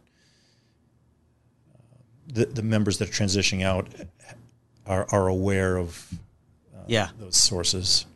uh, 1.75 1.79
the, 2.29 2.47
the 2.47 2.63
members 2.63 2.99
that 2.99 3.09
are 3.09 3.13
transitioning 3.13 3.65
out 3.65 3.89
are, 4.87 5.07
are 5.11 5.29
aware 5.29 5.77
of 5.77 6.09
uh, 6.75 6.81
Yeah. 6.87 7.09
those 7.19 7.37
sources. 7.37 8.07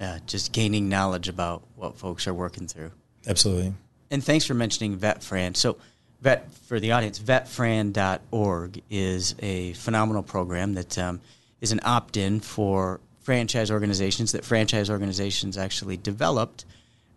Yeah, 0.00 0.18
just 0.26 0.52
gaining 0.52 0.88
knowledge 0.88 1.28
about 1.28 1.62
what 1.76 1.96
folks 1.96 2.26
are 2.26 2.34
working 2.34 2.66
through. 2.66 2.90
Absolutely. 3.26 3.72
And 4.10 4.22
thanks 4.22 4.44
for 4.44 4.54
mentioning 4.54 4.98
VetFran. 4.98 5.56
So, 5.56 5.76
Vet 6.20 6.52
for 6.52 6.78
the 6.78 6.92
audience, 6.92 7.18
vetfran.org 7.18 8.82
is 8.90 9.34
a 9.40 9.72
phenomenal 9.74 10.22
program 10.22 10.74
that 10.74 10.96
um, 10.98 11.20
is 11.62 11.72
an 11.72 11.80
opt-in 11.82 12.40
for 12.40 13.00
franchise 13.20 13.70
organizations 13.70 14.32
that 14.32 14.44
franchise 14.44 14.90
organizations 14.90 15.56
actually 15.56 15.96
developed 15.96 16.66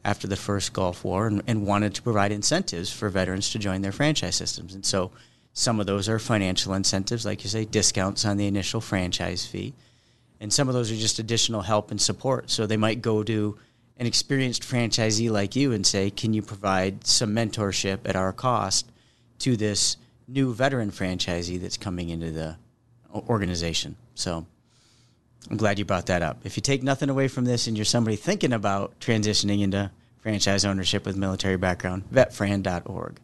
after 0.05 0.27
the 0.27 0.37
first 0.37 0.71
Gulf 0.71 1.03
War 1.03 1.27
and, 1.27 1.43
and 1.47 1.67
wanted 1.67 1.93
to 1.95 2.01
provide 2.01 2.31
incentives 2.31 2.89
for 2.89 3.09
veterans 3.09 3.49
to 3.49 3.59
join 3.59 3.81
their 3.81 3.91
franchise 3.91 4.35
systems. 4.37 4.73
And 4.73 4.85
so, 4.85 5.11
some 5.51 5.79
of 5.79 5.85
those 5.85 6.07
are 6.07 6.19
financial 6.19 6.73
incentives, 6.73 7.25
like 7.25 7.43
you 7.43 7.49
say, 7.49 7.65
discounts 7.65 8.23
on 8.23 8.37
the 8.37 8.47
initial 8.47 8.79
franchise 8.79 9.45
fee 9.45 9.73
and 10.39 10.51
some 10.51 10.67
of 10.67 10.73
those 10.73 10.91
are 10.91 10.95
just 10.95 11.19
additional 11.19 11.61
help 11.61 11.91
and 11.91 12.01
support. 12.01 12.49
So 12.49 12.65
they 12.65 12.77
might 12.77 13.01
go 13.01 13.23
to 13.23 13.57
an 13.97 14.05
experienced 14.05 14.63
franchisee 14.63 15.31
like 15.31 15.55
you 15.55 15.71
and 15.71 15.85
say, 15.87 16.09
"Can 16.09 16.33
you 16.33 16.41
provide 16.41 17.07
some 17.07 17.33
mentorship 17.33 17.99
at 18.05 18.15
our 18.15 18.33
cost 18.33 18.91
to 19.39 19.55
this 19.55 19.97
new 20.27 20.53
veteran 20.53 20.91
franchisee 20.91 21.59
that's 21.59 21.77
coming 21.77 22.09
into 22.09 22.31
the 22.31 22.57
organization?" 23.27 23.95
So 24.15 24.45
I'm 25.49 25.57
glad 25.57 25.79
you 25.79 25.85
brought 25.85 26.07
that 26.07 26.21
up. 26.21 26.39
If 26.43 26.57
you 26.57 26.61
take 26.61 26.83
nothing 26.83 27.09
away 27.09 27.27
from 27.27 27.45
this 27.45 27.67
and 27.67 27.77
you're 27.77 27.85
somebody 27.85 28.15
thinking 28.15 28.53
about 28.53 28.99
transitioning 28.99 29.61
into 29.61 29.91
franchise 30.19 30.65
ownership 30.65 31.05
with 31.05 31.15
military 31.15 31.57
background, 31.57 32.03
vetfran.org. 32.11 33.19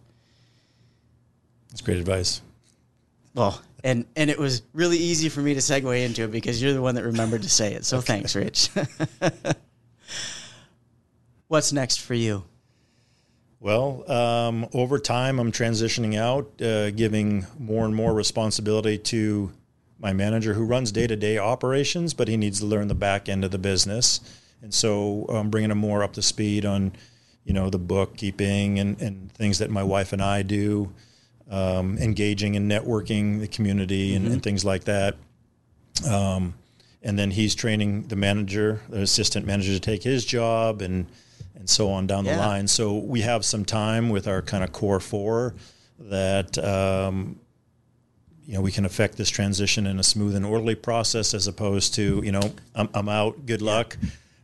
That's 1.69 1.81
great 1.81 1.97
advice. 1.97 2.41
Well, 3.33 3.59
and 3.83 4.05
and 4.15 4.29
it 4.29 4.37
was 4.37 4.61
really 4.73 4.97
easy 4.97 5.29
for 5.29 5.39
me 5.39 5.53
to 5.53 5.61
segue 5.61 6.05
into 6.05 6.23
it 6.23 6.31
because 6.31 6.61
you're 6.61 6.73
the 6.73 6.81
one 6.81 6.95
that 6.95 7.03
remembered 7.03 7.43
to 7.43 7.49
say 7.49 7.73
it. 7.73 7.85
So 7.85 8.01
thanks, 8.11 8.35
Rich. 8.35 8.69
What's 11.47 11.73
next 11.73 12.01
for 12.01 12.13
you? 12.13 12.43
Well, 13.59 14.09
um, 14.11 14.67
over 14.73 14.97
time, 14.97 15.39
I'm 15.39 15.51
transitioning 15.51 16.17
out, 16.17 16.61
uh, 16.61 16.91
giving 16.91 17.45
more 17.59 17.85
and 17.85 17.95
more 17.95 18.13
responsibility 18.13 18.97
to 18.97 19.51
my 20.01 20.11
manager 20.11 20.55
who 20.55 20.65
runs 20.65 20.91
day 20.91 21.07
to 21.07 21.15
day 21.15 21.37
operations, 21.37 22.13
but 22.13 22.27
he 22.27 22.35
needs 22.35 22.59
to 22.59 22.65
learn 22.65 22.87
the 22.87 22.95
back 22.95 23.29
end 23.29 23.45
of 23.45 23.51
the 23.51 23.59
business. 23.59 24.19
And 24.61 24.73
so 24.73 25.25
I'm 25.29 25.49
bringing 25.49 25.71
him 25.71 25.77
more 25.77 26.03
up 26.03 26.13
to 26.13 26.21
speed 26.21 26.65
on, 26.65 26.93
you 27.45 27.53
know, 27.53 27.69
the 27.69 27.79
bookkeeping 27.79 28.79
and, 28.79 28.99
and 29.01 29.31
things 29.31 29.59
that 29.59 29.69
my 29.69 29.83
wife 29.83 30.11
and 30.11 30.21
I 30.21 30.41
do, 30.41 30.91
um, 31.49 31.97
engaging 31.97 32.55
and 32.55 32.69
networking 32.69 33.39
the 33.39 33.47
community 33.47 34.15
and, 34.15 34.25
and 34.27 34.43
things 34.43 34.65
like 34.65 34.85
that. 34.85 35.15
Um, 36.09 36.55
and 37.03 37.17
then 37.17 37.31
he's 37.31 37.55
training 37.55 38.07
the 38.07 38.15
manager, 38.15 38.81
the 38.89 39.01
assistant 39.01 39.45
manager, 39.45 39.73
to 39.73 39.79
take 39.79 40.03
his 40.03 40.25
job, 40.25 40.81
and 40.81 41.07
and 41.55 41.69
so 41.69 41.91
on 41.91 42.07
down 42.07 42.25
the 42.25 42.31
line. 42.37 42.67
So 42.67 42.97
we 42.97 43.21
have 43.21 43.45
some 43.45 43.65
time 43.65 44.09
with 44.09 44.27
our 44.27 44.41
kind 44.41 44.63
of 44.63 44.71
core 44.71 44.99
four 44.99 45.53
that 45.99 46.57
um, 46.57 47.39
you 48.45 48.53
know 48.53 48.61
we 48.61 48.71
can 48.71 48.85
affect 48.85 49.17
this 49.17 49.29
transition 49.29 49.87
in 49.87 49.99
a 49.99 50.03
smooth 50.03 50.35
and 50.35 50.45
orderly 50.45 50.75
process, 50.75 51.33
as 51.33 51.47
opposed 51.47 51.93
to 51.95 52.21
you 52.23 52.31
know 52.31 52.53
I'm, 52.75 52.89
I'm 52.93 53.09
out, 53.09 53.45
good 53.45 53.61
luck. 53.61 53.97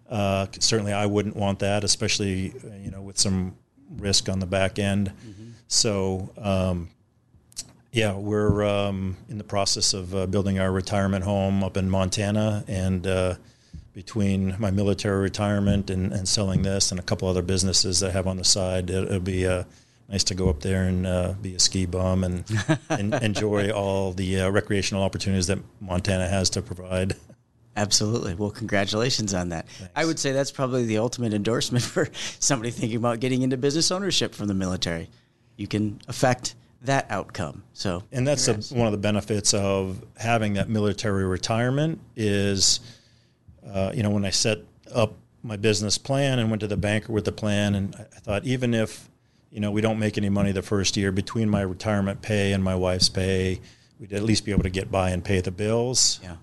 Uh, 0.10 0.48
certainly, 0.60 0.94
I 0.94 1.06
wouldn't 1.06 1.36
want 1.36 1.60
that, 1.60 1.84
especially 1.84 2.54
uh, 2.64 2.76
you 2.76 2.92
know 2.92 3.02
with 3.02 3.18
some 3.18 3.56
risk 3.98 4.30
on 4.30 4.40
the 4.40 4.48
back 4.48 4.80
end. 4.80 5.12
So. 5.68 6.30
Um, 6.38 6.90
yeah, 7.94 8.14
we're 8.14 8.64
um, 8.64 9.18
in 9.28 9.40
the 9.40 9.44
process 9.44 9.94
of 9.94 10.14
uh, 10.14 10.28
building 10.28 10.60
our 10.60 10.72
retirement 10.72 11.24
home 11.24 11.64
up 11.64 11.78
in 11.78 11.90
Montana, 11.90 12.64
and 12.68 13.08
uh, 13.08 13.36
between 13.98 14.56
my 14.60 14.70
military 14.70 15.20
retirement 15.20 15.90
and, 15.90 16.14
and 16.14 16.30
selling 16.30 16.62
this 16.62 16.92
and 16.92 17.00
a 17.00 17.04
couple 17.04 17.28
other 17.28 17.42
businesses 17.42 18.02
that 18.02 18.10
I 18.10 18.12
have 18.12 18.28
on 18.28 18.38
the 18.38 18.44
side, 18.44 18.92
it, 18.92 19.06
it'll 19.06 19.20
be 19.20 19.48
uh, 19.48 19.64
nice 20.10 20.24
to 20.26 20.36
go 20.36 20.50
up 20.50 20.62
there 20.62 20.84
and 20.84 21.06
uh, 21.06 21.34
be 21.42 21.56
a 21.56 21.60
ski 21.60 21.86
bum 21.86 22.24
and, 22.24 22.44
and 22.90 23.14
enjoy 23.16 23.70
all 23.72 24.14
the 24.14 24.42
uh, 24.42 24.50
recreational 24.50 25.04
opportunities 25.04 25.48
that 25.48 25.60
Montana 25.82 26.28
has 26.28 26.50
to 26.52 26.62
provide. 26.62 27.16
Absolutely. 27.76 28.34
Well, 28.34 28.50
congratulations 28.50 29.34
on 29.34 29.50
that. 29.50 29.68
I 29.96 30.06
would 30.06 30.18
say 30.18 30.32
that's 30.32 30.52
probably 30.52 30.86
the 30.86 30.98
ultimate 30.98 31.34
endorsement 31.34 31.84
for 31.84 32.10
somebody 32.40 32.72
thinking 32.72 32.98
about 32.98 33.20
getting 33.20 33.44
into 33.44 33.58
business 33.58 33.92
ownership 33.92 34.34
from 34.34 34.48
the 34.48 34.56
military. 34.56 35.10
You 35.58 35.68
can 35.68 36.00
affect 36.08 36.56
that 36.84 37.06
outcome. 37.10 37.64
So, 37.74 38.04
and 38.12 38.28
that's 38.28 38.48
a, 38.48 38.56
one 38.76 38.88
of 38.88 38.92
the 38.92 38.98
benefits 38.98 39.54
of 39.54 40.04
having 40.18 40.54
that 40.54 40.70
military 40.70 41.26
retirement 41.26 42.00
is 42.16 42.80
uh, 43.72 43.92
you 43.94 44.04
know 44.04 44.10
when 44.10 44.24
i 44.24 44.30
set 44.30 44.60
up 44.94 45.14
my 45.44 45.58
business 45.58 45.98
plan 45.98 46.40
and 46.40 46.50
went 46.50 46.62
to 46.62 46.68
the 46.68 46.78
banker 46.78 47.12
with 47.12 47.26
the 47.26 47.32
plan 47.32 47.76
and 47.76 47.96
I 47.96 48.20
thought 48.20 48.46
even 48.46 48.74
if 48.74 49.10
you 49.52 49.60
know 49.60 49.72
we 49.72 49.82
don't 49.82 50.00
make 50.00 50.18
any 50.18 50.30
money 50.30 50.52
the 50.52 50.62
first 50.62 50.98
year 50.98 51.12
between 51.12 51.50
my 51.50 51.62
retirement 51.62 52.22
pay 52.22 52.54
and 52.54 52.64
my 52.64 52.76
wife's 52.76 53.10
pay 53.10 53.60
we'd 54.00 54.14
at 54.14 54.24
least 54.24 54.46
be 54.46 54.52
able 54.52 54.64
to 54.64 54.70
get 54.70 54.92
by 54.92 55.10
and 55.10 55.24
pay 55.24 55.42
the 55.42 55.52
bills 55.52 56.20
yeah. 56.24 56.36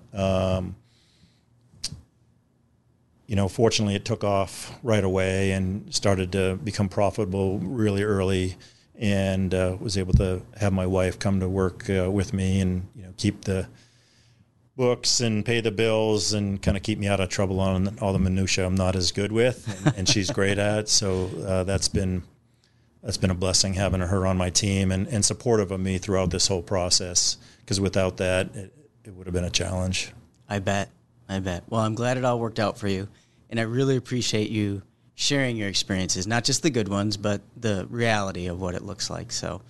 you 3.27 3.37
know, 3.37 3.49
fortunately, 3.49 3.95
it 3.95 4.05
took 4.05 4.23
off 4.23 4.79
right 4.83 5.03
away 5.03 5.53
and 5.53 5.93
started 5.95 6.33
to 6.33 6.57
become 6.63 6.89
profitable 6.89 7.59
really 7.59 8.03
early, 8.03 8.57
and 8.97 9.55
uh, 9.55 9.77
was 9.81 9.97
able 9.97 10.13
to 10.15 10.43
have 10.61 10.73
my 10.73 10.87
wife 10.87 11.19
come 11.19 11.41
to 11.41 11.49
work 11.49 11.89
uh, 11.91 12.11
with 12.11 12.33
me 12.33 12.61
and 12.61 12.87
you 12.95 13.03
know 13.03 13.13
keep 13.17 13.43
the 13.43 13.67
books 14.77 15.21
and 15.21 15.45
pay 15.45 15.61
the 15.61 15.71
bills 15.71 16.33
and 16.33 16.61
kind 16.61 16.77
of 16.77 16.83
keep 16.83 16.99
me 16.99 17.07
out 17.07 17.21
of 17.21 17.29
trouble 17.29 17.61
on 17.61 17.97
all 18.01 18.13
the 18.13 18.19
minutia 18.19 18.67
I'm 18.67 18.75
not 18.75 18.95
as 18.95 19.11
good 19.11 19.33
with, 19.33 19.87
and, 19.87 19.97
and 19.99 20.09
she's 20.09 20.31
great 20.31 20.59
at. 20.59 20.89
So 20.89 21.31
uh, 21.47 21.65
that's 21.65 21.89
been 21.89 22.23
that's 23.05 23.19
been 23.19 23.31
a 23.31 23.35
blessing 23.35 23.75
having 23.75 24.01
her 24.01 24.27
on 24.27 24.39
my 24.39 24.49
team 24.49 24.91
and, 24.91 25.07
and 25.09 25.25
supportive 25.25 25.71
of 25.71 25.79
me 25.79 25.99
throughout 25.99 26.31
this 26.31 26.49
whole 26.49 26.63
process. 26.63 27.37
Because 27.61 27.79
without 27.79 28.17
that, 28.17 28.55
it, 28.57 28.75
it 29.05 29.15
would 29.15 29.27
have 29.27 29.35
been 29.35 29.45
a 29.45 29.51
challenge. 29.51 30.13
I 30.49 30.59
bet. 30.59 30.89
I 31.29 31.39
bet. 31.41 31.65
Well, 31.69 31.83
I'm 31.83 31.95
glad 31.95 32.17
it 32.17 32.25
all 32.25 32.41
worked 32.41 32.59
out 32.59 32.79
for 32.79 32.89
you, 32.89 33.09
and 33.51 33.61
I 33.61 33.65
really 33.65 33.97
appreciate 33.97 34.51
you 34.51 34.83
sharing 35.15 35.57
your 35.57 35.69
experiences, 35.69 36.27
not 36.27 36.45
just 36.45 36.63
the 36.63 36.71
good 36.71 36.89
ones, 36.89 37.17
but 37.17 37.41
the 37.57 37.87
reality 37.89 38.47
of 38.47 38.61
what 38.61 38.75
it 38.75 38.83
looks 38.83 39.09
like. 39.09 39.33
So, 39.33 39.63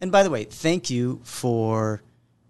and 0.00 0.10
by 0.10 0.22
the 0.22 0.30
way, 0.30 0.44
thank 0.44 0.88
you 0.88 1.20
for 1.24 2.02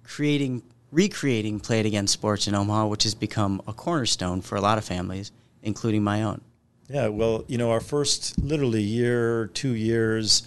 creating, 0.04 0.62
recreating 0.92 1.58
Play 1.58 1.80
It 1.80 1.86
Again 1.86 2.06
Sports 2.06 2.46
in 2.46 2.54
Omaha, 2.54 2.86
which 2.86 3.02
has 3.02 3.14
become 3.14 3.60
a 3.66 3.72
cornerstone 3.72 4.40
for 4.40 4.56
a 4.56 4.60
lot 4.60 4.78
of 4.78 4.84
families, 4.84 5.32
including 5.62 6.04
my 6.04 6.22
own. 6.22 6.40
Yeah, 6.88 7.08
well, 7.08 7.44
you 7.48 7.58
know, 7.58 7.70
our 7.70 7.80
first 7.80 8.38
literally 8.38 8.82
year, 8.82 9.48
two 9.48 9.74
years, 9.74 10.42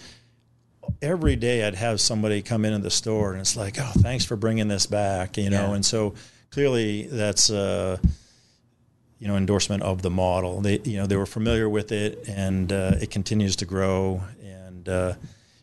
every 1.02 1.36
day 1.36 1.66
I'd 1.66 1.76
have 1.76 2.02
somebody 2.02 2.42
come 2.42 2.66
into 2.66 2.80
the 2.80 2.90
store 2.90 3.32
and 3.32 3.42
it's 3.42 3.56
like, 3.56 3.78
oh, 3.80 3.92
thanks 3.98 4.26
for 4.26 4.36
bringing 4.36 4.68
this 4.68 4.88
back, 4.88 5.38
you 5.38 5.50
know, 5.50 5.70
yeah. 5.70 5.76
and 5.76 5.86
so 5.86 6.16
clearly 6.52 7.04
that's 7.04 7.50
uh, 7.50 7.98
you 9.20 9.28
know 9.28 9.38
endorsement 9.38 9.84
of 9.84 10.02
the 10.02 10.10
model. 10.10 10.62
They 10.62 10.80
you 10.84 10.98
know 10.98 11.08
they 11.08 11.16
were 11.16 11.26
familiar 11.26 11.70
with 11.70 11.92
it, 11.92 12.28
and 12.28 12.72
uh, 12.72 12.96
it 13.02 13.10
continues 13.10 13.56
to 13.58 13.66
grow. 13.66 14.22
And 14.44 14.88
uh, 14.88 15.14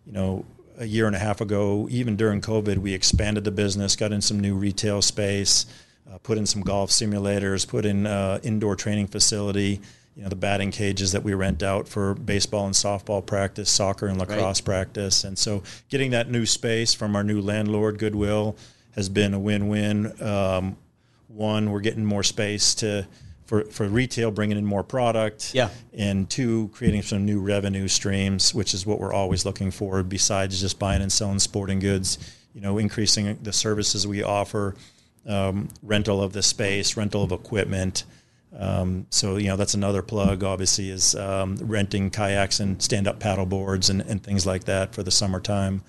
you 0.06 0.12
know, 0.12 0.44
a 0.78 0.86
year 0.86 1.06
and 1.06 1.14
a 1.14 1.18
half 1.18 1.40
ago, 1.40 1.86
even 1.90 2.16
during 2.16 2.40
COVID, 2.40 2.78
we 2.78 2.94
expanded 2.94 3.44
the 3.44 3.50
business, 3.50 3.96
got 3.96 4.12
in 4.12 4.20
some 4.20 4.40
new 4.40 4.54
retail 4.54 5.02
space, 5.02 5.66
uh, 6.10 6.18
put 6.18 6.38
in 6.38 6.46
some 6.46 6.62
golf 6.62 6.90
simulators, 6.90 7.66
put 7.66 7.84
in 7.84 8.06
uh, 8.06 8.38
indoor 8.42 8.76
training 8.76 9.08
facility. 9.08 9.80
You 10.18 10.24
know 10.24 10.30
the 10.30 10.36
batting 10.36 10.72
cages 10.72 11.12
that 11.12 11.22
we 11.22 11.32
rent 11.32 11.62
out 11.62 11.86
for 11.86 12.12
baseball 12.12 12.66
and 12.66 12.74
softball 12.74 13.24
practice, 13.24 13.70
soccer 13.70 14.08
and 14.08 14.18
lacrosse 14.18 14.60
right. 14.60 14.64
practice, 14.64 15.22
and 15.22 15.38
so 15.38 15.62
getting 15.90 16.10
that 16.10 16.28
new 16.28 16.44
space 16.44 16.92
from 16.92 17.14
our 17.14 17.22
new 17.22 17.40
landlord, 17.40 18.00
Goodwill, 18.00 18.56
has 18.96 19.08
been 19.08 19.32
a 19.32 19.38
win-win. 19.38 20.20
Um, 20.20 20.76
one, 21.28 21.70
we're 21.70 21.78
getting 21.78 22.04
more 22.04 22.24
space 22.24 22.74
to 22.76 23.06
for, 23.46 23.64
for 23.66 23.88
retail, 23.88 24.32
bringing 24.32 24.58
in 24.58 24.66
more 24.66 24.82
product. 24.82 25.54
Yeah. 25.54 25.70
And 25.94 26.28
two, 26.28 26.68
creating 26.74 27.02
some 27.02 27.24
new 27.24 27.40
revenue 27.40 27.86
streams, 27.86 28.52
which 28.52 28.74
is 28.74 28.84
what 28.84 28.98
we're 28.98 29.14
always 29.14 29.46
looking 29.46 29.70
for. 29.70 30.02
Besides 30.02 30.60
just 30.60 30.80
buying 30.80 31.00
and 31.00 31.12
selling 31.12 31.38
sporting 31.38 31.78
goods, 31.78 32.18
you 32.54 32.60
know, 32.60 32.76
increasing 32.76 33.38
the 33.40 33.52
services 33.52 34.04
we 34.04 34.24
offer, 34.24 34.74
um, 35.28 35.68
rental 35.82 36.20
of 36.20 36.32
the 36.32 36.42
space, 36.42 36.96
rental 36.96 37.22
of 37.22 37.30
equipment. 37.30 38.02
Um, 38.56 39.06
so 39.10 39.36
you 39.36 39.48
know 39.48 39.56
that's 39.56 39.74
another 39.74 40.02
plug. 40.02 40.42
Obviously, 40.42 40.90
is 40.90 41.14
um, 41.14 41.56
renting 41.56 42.10
kayaks 42.10 42.60
and 42.60 42.80
stand-up 42.82 43.20
paddle 43.20 43.46
boards 43.46 43.90
and, 43.90 44.00
and 44.02 44.22
things 44.22 44.46
like 44.46 44.64
that 44.64 44.94
for 44.94 45.02
the 45.02 45.10
summertime. 45.10 45.82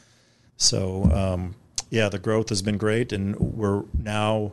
So 0.57 1.05
um, 1.05 1.55
yeah, 1.89 2.09
the 2.09 2.19
growth 2.19 2.49
has 2.49 2.61
been 2.61 2.77
great, 2.77 3.11
and 3.13 3.35
we're 3.39 3.83
now, 3.97 4.51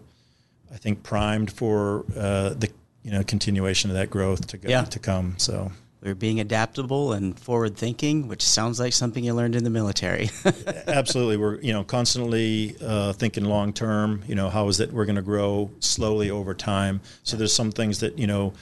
I 0.73 0.77
think, 0.77 1.03
primed 1.03 1.51
for 1.51 2.05
uh, 2.17 2.51
the 2.51 2.71
you 3.03 3.11
know 3.11 3.23
continuation 3.25 3.91
of 3.91 3.97
that 3.97 4.11
growth 4.11 4.47
to 4.49 4.57
go, 4.57 4.69
yeah. 4.69 4.85
to 4.85 4.99
come. 4.99 5.35
So 5.39 5.73
we're 6.03 6.15
being 6.15 6.41
adaptable 6.41 7.13
and 7.13 7.39
forward 7.39 7.77
thinking, 7.77 8.29
which 8.29 8.43
sounds 8.43 8.79
like 8.79 8.93
something 8.93 9.25
you 9.25 9.35
learned 9.35 9.57
in 9.57 9.65
the 9.65 9.71
military. 9.71 10.31
Absolutely, 10.87 11.37
we're 11.37 11.61
you 11.61 11.73
know 11.73 11.85
constantly 11.85 12.77
uh, 12.81 13.13
thinking 13.15 13.45
long 13.45 13.73
term. 13.73 14.23
You 14.27 14.35
know, 14.35 14.51
how 14.51 14.69
is 14.69 14.81
it 14.81 14.93
we're 14.93 15.07
going 15.07 15.17
to 15.17 15.23
grow 15.23 15.71
slowly 15.81 16.31
over 16.31 16.55
time? 16.55 17.01
So 17.23 17.37
there's 17.37 17.55
some 17.55 17.73
things 17.73 18.01
that 18.01 18.19
you 18.19 18.27
know 18.27 18.53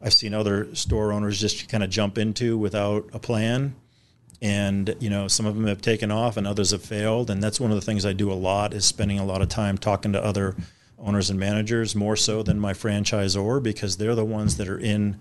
I've 0.00 0.14
seen 0.14 0.34
other 0.34 0.74
store 0.74 1.12
owners 1.12 1.40
just 1.40 1.68
kind 1.68 1.82
of 1.82 1.90
jump 1.90 2.18
into 2.18 2.56
without 2.56 3.08
a 3.12 3.18
plan 3.18 3.74
and 4.42 4.94
you 5.00 5.08
know 5.08 5.26
some 5.26 5.46
of 5.46 5.54
them 5.54 5.66
have 5.66 5.80
taken 5.80 6.10
off 6.10 6.36
and 6.36 6.46
others 6.46 6.72
have 6.72 6.82
failed 6.82 7.30
and 7.30 7.42
that's 7.42 7.58
one 7.58 7.70
of 7.70 7.76
the 7.76 7.80
things 7.80 8.04
i 8.04 8.12
do 8.12 8.30
a 8.30 8.34
lot 8.34 8.74
is 8.74 8.84
spending 8.84 9.18
a 9.18 9.24
lot 9.24 9.40
of 9.40 9.48
time 9.48 9.78
talking 9.78 10.12
to 10.12 10.22
other 10.22 10.54
owners 10.98 11.30
and 11.30 11.38
managers 11.38 11.94
more 11.94 12.16
so 12.16 12.42
than 12.42 12.60
my 12.60 12.72
franchisor 12.72 13.62
because 13.62 13.96
they're 13.96 14.14
the 14.14 14.24
ones 14.24 14.56
that 14.56 14.68
are 14.68 14.78
in 14.78 15.18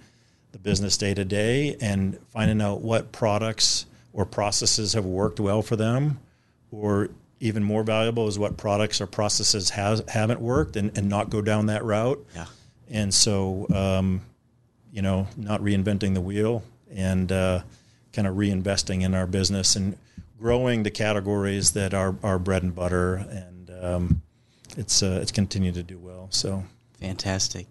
the 0.54 0.58
business 0.60 0.96
day 0.98 1.14
to 1.14 1.26
day 1.26 1.76
and 1.82 2.18
finding 2.30 2.62
out 2.62 2.82
what 2.82 3.12
products 3.12 3.86
or 4.14 4.26
processes 4.26 4.94
have 4.94 5.06
worked 5.06 5.40
well 5.40 5.62
for 5.62 5.76
them 5.76 6.20
or 6.72 7.10
even 7.42 7.62
more 7.62 7.84
valuable 7.84 8.28
is 8.30 8.40
what 8.40 8.56
products 8.56 9.02
or 9.02 9.08
processes 9.08 9.72
has 9.72 10.02
haven't 10.08 10.40
worked 10.40 10.78
and, 10.78 10.98
and 10.98 11.10
not 11.10 11.30
go 11.30 11.42
down 11.42 11.66
that 11.66 11.84
route 11.84 12.26
yeah 12.34 12.46
and 12.90 13.14
so 13.14 13.68
um, 13.74 14.22
you 14.92 15.02
know 15.02 15.28
not 15.36 15.60
reinventing 15.62 16.14
the 16.14 16.22
wheel 16.22 16.64
and 16.96 17.32
uh, 17.32 17.62
kind 18.14 18.28
of 18.28 18.36
reinvesting 18.36 19.02
in 19.02 19.14
our 19.14 19.28
business 19.28 19.76
and 19.76 19.98
growing 20.40 20.84
the 20.84 20.92
categories 20.92 21.72
that 21.72 21.94
are 21.94 22.16
our 22.24 22.38
bread 22.38 22.64
and 22.64 22.76
butter, 22.76 23.16
and 23.16 23.72
um, 23.82 24.22
it's 24.78 25.02
uh, 25.02 25.20
it's 25.22 25.32
continued 25.32 25.74
to 25.74 25.84
do 25.84 25.98
well. 25.98 26.28
So 26.32 26.64
fantastic. 27.00 27.68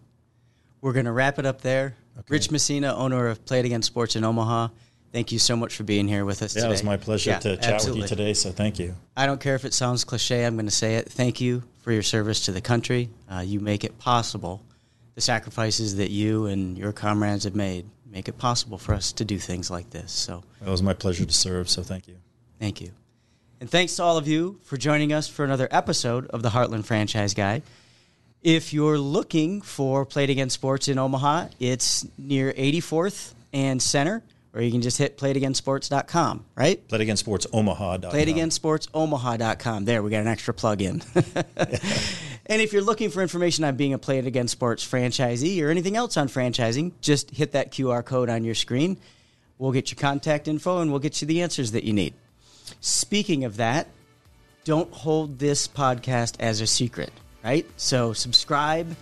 We're 0.81 0.93
going 0.93 1.07
to 1.07 1.13
wrap 1.13 1.39
it 1.39 1.47
up 1.47 1.61
there. 1.61 1.95
Okay. 2.19 2.27
Rich 2.29 2.51
Messina, 2.51 2.95
owner 2.95 3.29
of 3.29 3.45
Play 3.45 3.61
It 3.61 3.67
Again 3.67 3.83
Sports 3.83 4.17
in 4.17 4.25
Omaha. 4.25 4.69
Thank 5.13 5.31
you 5.31 5.39
so 5.39 5.57
much 5.57 5.75
for 5.75 5.83
being 5.83 6.09
here 6.09 6.25
with 6.25 6.43
us 6.43 6.55
yeah, 6.55 6.63
today. 6.63 6.69
it 6.69 6.73
was 6.73 6.83
my 6.83 6.97
pleasure 6.97 7.31
yeah, 7.31 7.39
to 7.41 7.57
chat 7.57 7.75
absolutely. 7.75 8.03
with 8.03 8.11
you 8.11 8.17
today, 8.17 8.35
so 8.35 8.51
thank 8.51 8.79
you. 8.79 8.95
I 9.17 9.27
don't 9.27 9.41
care 9.41 9.55
if 9.55 9.65
it 9.65 9.75
sounds 9.75 10.05
cliche, 10.05 10.45
I'm 10.45 10.55
going 10.55 10.67
to 10.67 10.73
say 10.73 10.97
it. 10.97 11.11
Thank 11.11 11.41
you 11.41 11.63
for 11.81 11.93
your 11.93 12.03
service 12.03 12.47
to 12.47 12.53
the 12.53 12.63
country. 12.63 13.11
Uh, 13.31 13.41
you 13.41 13.61
make 13.61 13.85
it 13.85 13.99
possible, 13.99 14.63
the 15.15 15.21
sacrifices 15.21 15.97
that 15.97 16.11
you 16.11 16.47
and 16.47 16.79
your 16.79 16.93
comrades 16.93 17.45
have 17.45 17.55
made 17.55 17.87
make 18.13 18.29
it 18.29 18.37
possible 18.37 18.79
for 18.79 18.95
us 18.95 19.13
to 19.13 19.25
do 19.25 19.39
things 19.39 19.71
like 19.71 19.91
this. 19.91 20.13
So 20.13 20.45
it 20.65 20.69
was 20.69 20.83
my 20.83 20.93
pleasure 20.93 21.25
to 21.25 21.33
serve. 21.33 21.69
So 21.69 21.83
thank 21.83 22.07
you. 22.07 22.17
Thank 22.61 22.81
you. 22.81 22.91
And 23.61 23.71
thanks 23.71 23.97
to 23.97 24.03
all 24.03 24.19
of 24.19 24.29
you 24.29 24.61
for 24.65 24.77
joining 24.77 25.13
us 25.13 25.29
for 25.29 25.45
another 25.45 25.69
episode 25.71 26.27
of 26.27 26.43
the 26.43 26.51
Heartland 26.51 26.85
Franchise 26.85 27.33
Guy. 27.33 27.63
If 28.43 28.73
you're 28.73 28.99
looking 28.99 29.63
for 29.63 30.05
Played 30.05 30.31
It 30.31 30.33
Again 30.33 30.51
Sports 30.51 30.89
in 30.89 30.99
Omaha, 30.99 31.49
it's 31.61 32.07
near 32.19 32.53
84th 32.53 33.35
and 33.53 33.81
Center, 33.81 34.23
or 34.53 34.61
you 34.61 34.73
can 34.73 34.83
just 34.83 34.99
hit 34.99 35.17
playitagainsports.com, 35.17 36.45
right? 36.57 36.89
Play 36.89 36.99
It 36.99 37.03
Again 37.03 37.17
Sports 37.17 37.47
Omaha.com. 37.53 38.11
Play 38.11 38.23
It 38.23 38.29
Again 38.29 38.51
Sports 38.51 38.89
Omaha.com. 38.93 39.85
There, 39.85 40.03
we 40.03 40.11
got 40.11 40.23
an 40.23 40.27
extra 40.27 40.53
plug 40.53 40.83
in. 40.83 41.03
And 42.47 42.61
if 42.61 42.73
you're 42.73 42.83
looking 42.83 43.11
for 43.11 43.23
information 43.23 43.65
on 43.65 43.77
being 43.77 43.95
a 43.95 43.99
Played 43.99 44.25
It 44.25 44.27
Again 44.27 44.49
Sports 44.49 44.87
franchisee 44.87 45.63
or 45.63 45.71
anything 45.71 45.97
else 45.97 46.17
on 46.17 46.29
franchising, 46.29 46.93
just 47.01 47.31
hit 47.31 47.53
that 47.53 47.71
QR 47.71 48.05
code 48.05 48.29
on 48.29 48.45
your 48.45 48.55
screen. 48.55 48.99
We'll 49.59 49.73
get 49.73 49.91
your 49.91 49.99
contact 49.99 50.49
info 50.49 50.81
and 50.81 50.91
we'll 50.91 51.01
get 51.01 51.23
you 51.23 51.29
the 51.29 51.43
answers 51.43 51.71
that 51.73 51.85
you 51.85 51.93
need. 51.93 52.15
Speaking 52.81 53.45
of 53.45 53.57
that, 53.59 53.87
don't 54.65 54.93
hold 54.93 55.39
this 55.39 55.69
podcast 55.69 56.37
as 56.41 56.61
a 56.61 56.67
secret, 56.67 57.13
right? 57.45 57.67
So 57.77 58.13
subscribe 58.13 58.95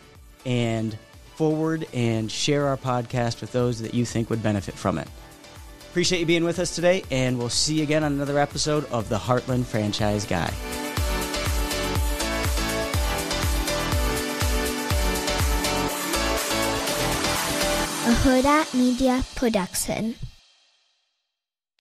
and 0.44 0.96
forward 1.36 1.86
and 1.92 2.30
share 2.30 2.66
our 2.66 2.76
podcast 2.76 3.40
with 3.40 3.52
those 3.52 3.80
that 3.80 3.94
you 3.94 4.04
think 4.04 4.30
would 4.30 4.42
benefit 4.42 4.74
from 4.74 4.98
it. 4.98 5.08
Appreciate 5.90 6.20
you 6.20 6.26
being 6.26 6.44
with 6.44 6.58
us 6.58 6.74
today, 6.74 7.02
and 7.10 7.38
we'll 7.38 7.48
see 7.48 7.76
you 7.76 7.82
again 7.82 8.04
on 8.04 8.12
another 8.12 8.38
episode 8.38 8.84
of 8.92 9.08
the 9.08 9.18
Heartland 9.18 9.64
Franchise 9.64 10.24
Guy. 10.24 10.52
a 18.10 18.12
Hurrdat 18.12 18.74
Media 18.74 19.22
Production. 19.36 20.16